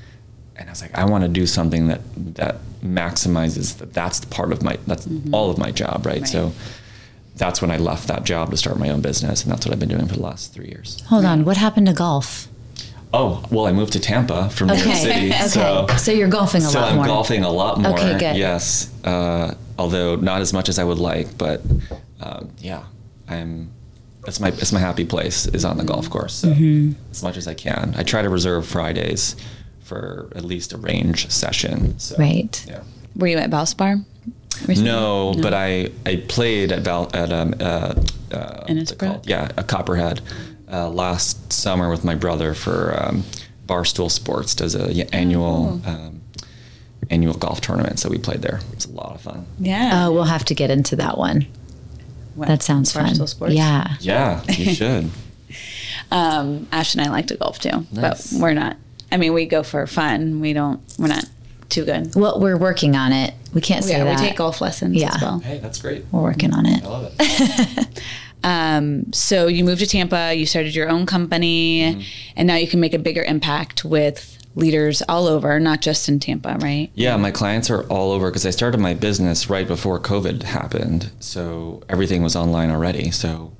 And 0.59 0.69
I 0.69 0.73
was 0.73 0.81
like, 0.83 0.95
I 0.97 1.05
want 1.05 1.23
to 1.23 1.29
do 1.29 1.47
something 1.47 1.89
that, 1.89 2.01
that 2.37 2.57
maximizes 2.83 3.77
that. 3.79 3.93
That's 3.93 4.21
the 4.21 4.27
part 4.27 4.53
of 4.53 4.63
my, 4.63 4.79
that's 4.87 5.07
all 5.33 5.51
of 5.51 5.59
my 5.59 5.71
job. 5.71 6.05
Right. 6.07 6.21
Right. 6.21 6.29
So, 6.29 6.53
that's 7.37 7.61
when 7.61 7.71
I 7.71 7.77
left 7.77 8.09
that 8.09 8.25
job 8.25 8.51
to 8.51 8.57
start 8.57 8.79
my 8.79 8.89
own 8.89 9.03
business, 9.03 9.43
and 9.43 9.53
that's 9.53 9.67
what 9.67 9.73
I've 9.75 9.79
been 9.79 9.91
doing 9.91 10.07
for 10.09 10.15
the 10.15 10.23
last 10.23 10.55
three 10.55 10.69
years. 10.69 11.03
Hold 11.09 11.27
on, 11.27 11.45
what 11.45 11.59
happened 11.59 11.87
to 11.87 11.93
golf? 11.93 12.49
Oh, 13.13 13.45
well, 13.51 13.67
I 13.67 13.73
moved 13.73 13.93
to 13.93 14.01
Tampa 14.01 14.49
from 14.49 14.69
New 14.69 14.75
York 14.77 14.97
City, 14.97 15.27
okay. 15.35 15.47
so 15.49 15.87
So 15.99 16.13
you're 16.13 16.29
golfing 16.29 16.63
a 16.63 16.65
so 16.65 16.81
lot 16.81 16.89
I'm 16.89 16.97
more. 16.97 17.05
So 17.05 17.11
I'm 17.11 17.15
golfing 17.15 17.45
a 17.45 17.51
lot 17.51 17.79
more. 17.79 17.93
Okay, 17.93 18.19
good. 18.19 18.37
Yes, 18.37 18.91
uh, 19.05 19.55
although 19.79 20.17
not 20.17 20.41
as 20.41 20.55
much 20.55 20.71
as 20.71 20.79
I 20.79 20.85
would 20.85 20.99
like, 20.99 21.37
but 21.37 21.61
um, 22.23 22.51
yeah, 22.61 22.85
I'm. 23.29 23.71
That's 24.25 24.41
my 24.41 24.49
it's 24.49 24.73
my 24.73 24.81
happy 24.81 25.05
place 25.05 25.47
is 25.47 25.65
on 25.67 25.77
the 25.77 25.85
golf 25.85 26.09
course. 26.09 26.33
So 26.33 26.49
Mm-hmm. 26.49 26.93
as 27.11 27.23
much 27.23 27.37
as 27.37 27.47
I 27.47 27.53
can, 27.55 27.95
I 27.99 28.03
try 28.03 28.23
to 28.23 28.31
reserve 28.31 28.67
Fridays 28.67 29.37
for 29.87 30.29
at 30.35 30.45
least 30.45 30.73
a 30.73 30.77
range 30.79 31.31
session. 31.31 31.99
So, 31.99 32.17
Right. 32.19 32.65
Yeah. 32.69 32.81
Were 33.15 33.29
you 33.29 33.39
at 33.39 33.51
Valspar? 33.51 34.05
recently? 34.67 34.91
No, 34.91 35.35
but 35.41 35.53
I 35.55 35.91
I 36.05 36.17
played 36.29 36.73
at 36.73 36.81
Val 36.83 37.09
at 37.15 37.31
um 37.31 37.55
uh, 37.61 37.95
uh 38.33 38.65
what's 38.69 38.91
it 38.93 38.99
called? 38.99 39.27
Yeah, 39.29 39.49
a 39.57 39.63
Copperhead 39.63 40.21
uh, 40.73 40.89
last 40.91 41.53
summer 41.53 41.89
with 41.91 42.05
my 42.05 42.15
brother 42.15 42.55
for 42.55 42.97
um, 43.01 43.23
Barstool 43.67 44.11
Sports 44.11 44.55
does 44.55 44.75
a 44.75 44.87
y- 44.89 45.09
annual 45.13 45.81
Oh. 45.87 45.91
um, 45.91 46.21
annual 47.11 47.35
golf 47.35 47.61
tournament. 47.61 47.99
So 48.01 48.09
we 48.09 48.19
played 48.19 48.43
there. 48.43 48.61
It's 48.73 48.87
a 48.87 48.91
lot 48.93 49.15
of 49.15 49.21
fun. 49.21 49.47
Yeah. 49.61 49.91
Oh, 50.07 50.13
we'll 50.13 50.25
have 50.25 50.45
to 50.47 50.55
get 50.55 50.71
into 50.71 50.97
that 50.97 51.17
one. 51.19 51.47
What, 52.35 52.49
That 52.49 52.63
sounds 52.63 52.93
fun. 52.93 53.15
Barstool 53.15 53.29
Sports? 53.29 53.55
Yeah. 53.55 53.95
Yeah, 54.01 54.43
you 54.49 54.75
should. 54.75 55.11
Um, 56.11 56.69
Ash 56.71 56.95
and 56.95 57.03
I 57.07 57.11
like 57.11 57.27
to 57.29 57.37
golf 57.37 57.59
too, 57.59 57.85
Nice. 57.93 58.31
but 58.33 58.41
we're 58.41 58.53
not. 58.55 58.77
I 59.13 59.17
mean, 59.19 59.33
we 59.33 59.47
go 59.47 59.63
for 59.63 59.87
fun. 59.87 60.41
We 60.41 60.53
don't. 60.53 60.81
We're 60.99 61.09
not 61.09 61.25
too 61.69 61.85
good. 61.85 62.15
Well, 62.15 62.41
we're 62.41 62.57
working 62.57 62.95
on 62.97 63.13
it. 63.13 63.35
We 63.55 63.61
can't 63.61 63.85
say 63.85 63.93
yeah, 63.99 64.05
that. 64.05 64.21
we 64.21 64.27
take 64.29 64.37
golf 64.37 64.61
lessons 64.61 64.97
Yeah. 64.97 65.15
as 65.15 65.23
well. 65.23 65.39
hey, 65.41 65.59
that's 65.59 65.81
great. 65.81 66.05
We're 66.13 66.23
working 66.23 66.53
on 66.55 66.67
it. 66.67 66.85
I 66.85 66.87
love 66.89 67.13
it. 67.19 68.03
Um, 68.45 69.13
so 69.13 69.49
you 69.49 69.65
moved 69.65 69.81
to 69.81 69.87
Tampa. 69.89 70.33
You 70.35 70.47
started 70.47 70.73
your 70.75 70.89
own 70.89 71.05
company, 71.05 71.81
Mm-hmm. 71.81 72.01
and 72.37 72.47
now 72.47 72.55
you 72.55 72.69
can 72.69 72.79
make 72.79 72.95
a 72.95 72.99
bigger 72.99 73.25
impact 73.25 73.85
with 73.85 74.39
leaders 74.55 75.03
all 75.09 75.27
over, 75.27 75.59
not 75.59 75.81
just 75.83 76.09
in 76.09 76.21
Tampa, 76.21 76.57
right? 76.61 76.91
Yeah, 76.95 77.17
my 77.17 77.33
clients 77.33 77.71
are 77.71 77.83
all 77.89 78.13
over 78.13 78.31
because 78.31 78.47
I 78.47 78.51
started 78.51 78.79
my 78.79 78.95
business 78.95 79.51
right 79.51 79.67
before 79.67 79.99
COVID 79.99 80.45
happened. 80.45 81.11
So 81.19 81.83
everything 81.89 82.23
was 82.23 82.37
online 82.37 82.71
already. 82.71 83.11
So, 83.11 83.53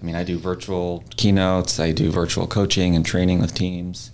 I 0.00 0.04
mean, 0.06 0.14
I 0.14 0.24
do 0.24 0.38
virtual 0.38 1.04
keynotes, 1.16 1.78
I 1.78 1.92
do 1.92 2.10
virtual 2.10 2.46
coaching 2.46 2.96
and 2.96 3.04
training 3.04 3.40
with 3.42 3.52
teams. 3.54 4.10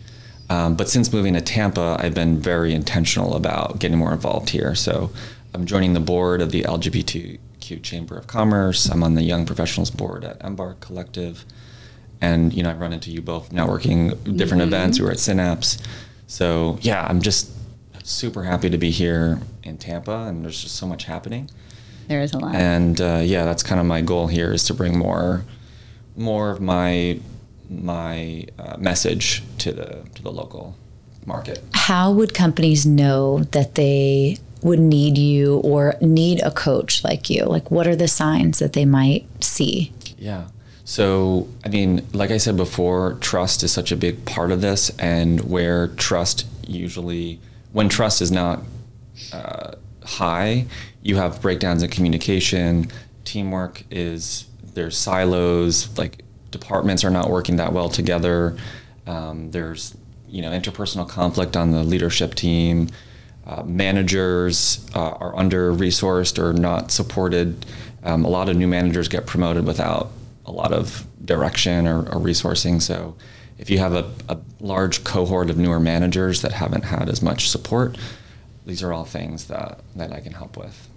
Um, 0.48 0.76
but 0.76 0.88
since 0.88 1.12
moving 1.12 1.35
to 1.35 1.40
Tampa, 1.40 1.96
I've 1.98 2.14
been 2.14 2.38
very 2.38 2.72
intentional 2.72 3.35
about 3.35 3.78
getting 3.78 3.98
more 3.98 4.12
involved 4.12 4.50
here. 4.50 4.74
So 4.74 5.11
I'm 5.54 5.64
joining 5.64 5.94
the 5.94 6.00
board 6.00 6.40
of 6.40 6.52
the 6.52 6.62
LGBTQ 6.62 7.82
Chamber 7.82 8.16
of 8.16 8.26
Commerce. 8.26 8.88
I'm 8.88 9.02
on 9.02 9.14
the 9.14 9.22
Young 9.22 9.44
Professionals 9.44 9.90
Board 9.90 10.24
at 10.24 10.38
Embarc 10.40 10.80
Collective. 10.80 11.44
And, 12.20 12.52
you 12.52 12.62
know, 12.62 12.70
I've 12.70 12.80
run 12.80 12.92
into 12.92 13.11
you 13.11 13.20
both 13.20 13.50
networking 13.50 14.11
different 14.37 14.62
mm-hmm. 14.62 14.74
events. 14.74 14.98
We 14.98 15.04
were 15.04 15.11
at 15.12 15.18
Synapse. 15.18 15.78
So 16.26 16.78
yeah, 16.80 17.06
I'm 17.09 17.22
just 17.22 17.50
super 18.04 18.44
happy 18.44 18.70
to 18.70 18.78
be 18.78 18.90
here 18.90 19.40
in 19.62 19.78
Tampa, 19.78 20.26
and 20.28 20.44
there's 20.44 20.62
just 20.62 20.76
so 20.76 20.87
much 20.87 21.04
happening. 21.04 21.50
There 22.09 22.20
is 22.20 22.32
a 22.32 22.38
lot. 22.38 22.54
And 22.54 23.00
uh, 23.00 23.20
yeah, 23.22 23.44
that's 23.44 23.62
kind 23.62 23.80
of 23.80 23.87
my 23.87 24.00
goal 24.00 24.28
here 24.28 24.52
is 24.52 24.64
to 24.64 24.74
bring 24.74 24.96
more, 24.96 25.44
more 26.16 26.50
of 26.50 26.61
my 26.61 27.20
my 27.70 28.46
uh, 28.59 28.76
message 28.79 29.42
to 29.59 29.72
the 29.72 30.05
to 30.14 30.22
the 30.22 30.33
local 30.33 30.76
market. 31.26 31.62
How 31.74 32.12
would 32.12 32.35
companies 32.35 32.87
know 32.87 33.40
that 33.50 33.74
they 33.74 34.38
would 34.62 34.79
need 34.79 35.18
you 35.18 35.59
or 35.59 35.94
need 36.00 36.40
a 36.42 36.50
coach 36.50 37.05
like 37.05 37.29
you? 37.31 37.44
Like, 37.44 37.70
what 37.70 37.87
are 37.87 37.96
the 37.96 38.09
signs 38.09 38.59
that 38.59 38.72
they 38.72 38.85
might 38.85 39.26
see? 39.42 39.92
Yeah. 40.18 40.48
So, 40.85 41.48
I 41.64 41.68
mean, 41.68 42.07
like 42.12 42.31
I 42.31 42.37
said 42.37 42.57
before, 42.57 43.14
trust 43.20 43.62
is 43.64 43.72
such 43.72 43.90
a 43.90 43.96
big 43.96 44.24
part 44.24 44.52
of 44.52 44.61
this, 44.61 44.90
and 44.98 45.40
where 45.40 45.88
trust 45.88 46.46
usually, 46.66 47.40
when 47.72 47.88
trust 47.88 48.22
is 48.22 48.31
not 48.31 48.62
uh, 49.33 49.72
high, 50.05 50.66
you 51.02 51.16
have 51.16 51.42
breakdowns 51.42 51.83
in 51.83 51.90
communication. 51.90 52.88
Teamwork 53.24 53.83
is 53.90 54.46
there's 54.74 54.96
silos, 54.96 55.96
like 55.98 56.22
departments 56.58 57.04
are 57.04 57.10
not 57.10 57.30
working 57.30 57.56
that 57.56 57.72
well 57.72 57.88
together. 57.88 58.56
Um, 59.06 59.50
there's 59.50 59.96
you 60.28 60.42
know 60.42 60.50
interpersonal 60.50 61.08
conflict 61.08 61.56
on 61.56 61.70
the 61.70 61.82
leadership 61.82 62.34
team. 62.34 62.88
Uh, 63.46 63.62
managers 63.62 64.84
uh, 64.94 65.10
are 65.10 65.36
under 65.36 65.72
resourced 65.72 66.38
or 66.38 66.52
not 66.52 66.90
supported. 66.90 67.64
Um, 68.02 68.24
a 68.24 68.28
lot 68.28 68.48
of 68.48 68.56
new 68.56 68.66
managers 68.66 69.08
get 69.08 69.26
promoted 69.26 69.64
without 69.66 70.10
a 70.44 70.52
lot 70.52 70.72
of 70.72 71.06
direction 71.24 71.86
or, 71.86 72.00
or 72.00 72.20
resourcing. 72.20 72.82
So 72.82 73.16
if 73.58 73.70
you 73.70 73.78
have 73.78 73.94
a, 73.94 74.10
a, 74.28 74.38
large 74.60 75.04
cohort 75.04 75.50
of 75.50 75.58
newer 75.58 75.78
managers 75.78 76.42
that 76.42 76.52
haven't 76.52 76.84
had 76.84 77.08
as 77.08 77.22
much 77.22 77.48
support, 77.50 77.96
these 78.64 78.82
are 78.82 78.92
all 78.92 79.04
things 79.04 79.46
that, 79.46 79.80
that 79.94 80.12
I 80.12 80.20
can 80.20 80.32
help 80.32 80.56
with. 80.56 80.88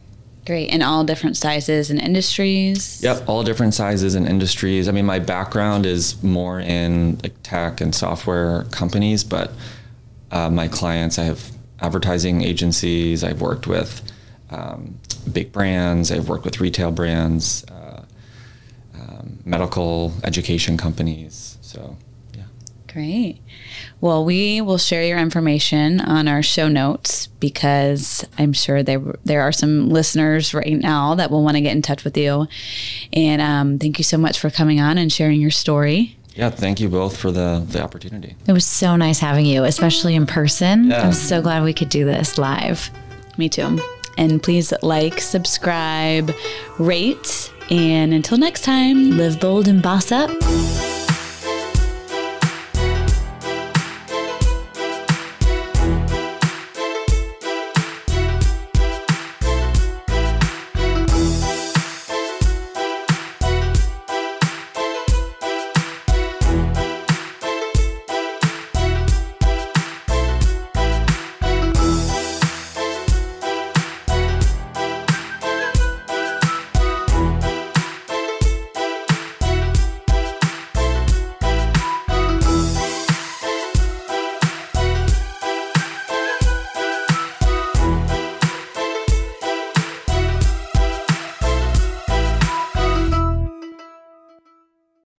Great. 0.50 0.72
And 0.72 0.82
all 0.82 1.04
different 1.04 1.38
sizes 1.38 1.92
and 1.92 2.02
industries? 2.02 3.04
Yep, 3.04 3.30
all 3.30 3.44
different 3.44 3.76
sizes 3.76 4.16
and 4.16 4.28
industries. 4.28 4.90
I 4.90 4.92
mean, 4.92 5.06
my 5.06 5.20
background 5.20 5.86
is 5.86 6.22
more 6.24 6.60
in 6.60 7.20
like 7.22 7.36
tech 7.44 7.82
and 7.82 7.94
software 7.94 8.64
companies, 8.72 9.24
but 9.24 9.52
uh, 10.32 10.50
my 10.50 10.68
clients, 10.68 11.20
I 11.20 11.26
have 11.26 11.52
advertising 11.80 12.42
agencies, 12.42 13.24
I've 13.24 13.42
worked 13.42 13.68
with 13.68 14.02
um, 14.50 14.98
big 15.32 15.52
brands, 15.52 16.12
I've 16.12 16.28
worked 16.28 16.46
with 16.46 16.60
retail 16.60 16.92
brands. 16.92 17.64
Uh, 17.66 18.04
medical 19.46 20.14
education 20.24 20.78
companies. 20.78 21.58
So. 21.62 21.98
Great. 22.92 23.40
Well, 24.02 24.26
we 24.26 24.62
will 24.62 24.80
share 24.80 25.04
your 25.04 25.20
information 25.20 26.02
on 26.02 26.28
our 26.28 26.42
show 26.42 26.68
notes 26.68 27.28
because 27.28 28.26
I'm 28.38 28.54
sure 28.54 28.82
there 28.82 29.02
there 29.24 29.42
are 29.42 29.52
some 29.52 29.90
listeners 29.90 30.54
right 30.54 30.80
now 30.80 31.14
that 31.16 31.30
will 31.30 31.44
want 31.44 31.56
to 31.56 31.62
get 31.62 31.76
in 31.76 31.84
touch 31.84 32.04
with 32.04 32.18
you. 32.18 32.48
And 33.14 33.42
um, 33.42 33.78
thank 33.78 34.00
you 34.00 34.04
so 34.04 34.18
much 34.18 34.40
for 34.40 34.50
coming 34.50 34.80
on 34.80 34.98
and 34.98 35.12
sharing 35.12 35.40
your 35.40 35.52
story. 35.52 36.18
Yeah, 36.34 36.50
thank 36.50 36.80
you 36.80 36.90
both 36.90 37.18
for 37.18 37.32
the, 37.32 37.66
the 37.68 37.84
opportunity. 37.84 38.36
It 38.48 38.54
was 38.54 38.66
so 38.66 38.96
nice 38.96 39.20
having 39.20 39.46
you, 39.46 39.66
especially 39.66 40.16
in 40.16 40.26
person. 40.26 40.90
Yeah. 40.90 41.04
I'm 41.04 41.14
so 41.14 41.42
glad 41.42 41.64
we 41.64 41.74
could 41.74 41.90
do 41.90 42.06
this 42.06 42.38
live. 42.38 42.90
Me 43.38 43.50
too. 43.50 43.80
And 44.18 44.42
please 44.42 44.74
like, 44.82 45.20
subscribe, 45.20 46.34
rate, 46.78 47.52
and 47.70 48.14
until 48.14 48.38
next 48.38 48.62
time, 48.64 49.12
live 49.12 49.40
bold 49.40 49.68
and 49.68 49.82
boss 49.82 50.12
up. 50.12 50.32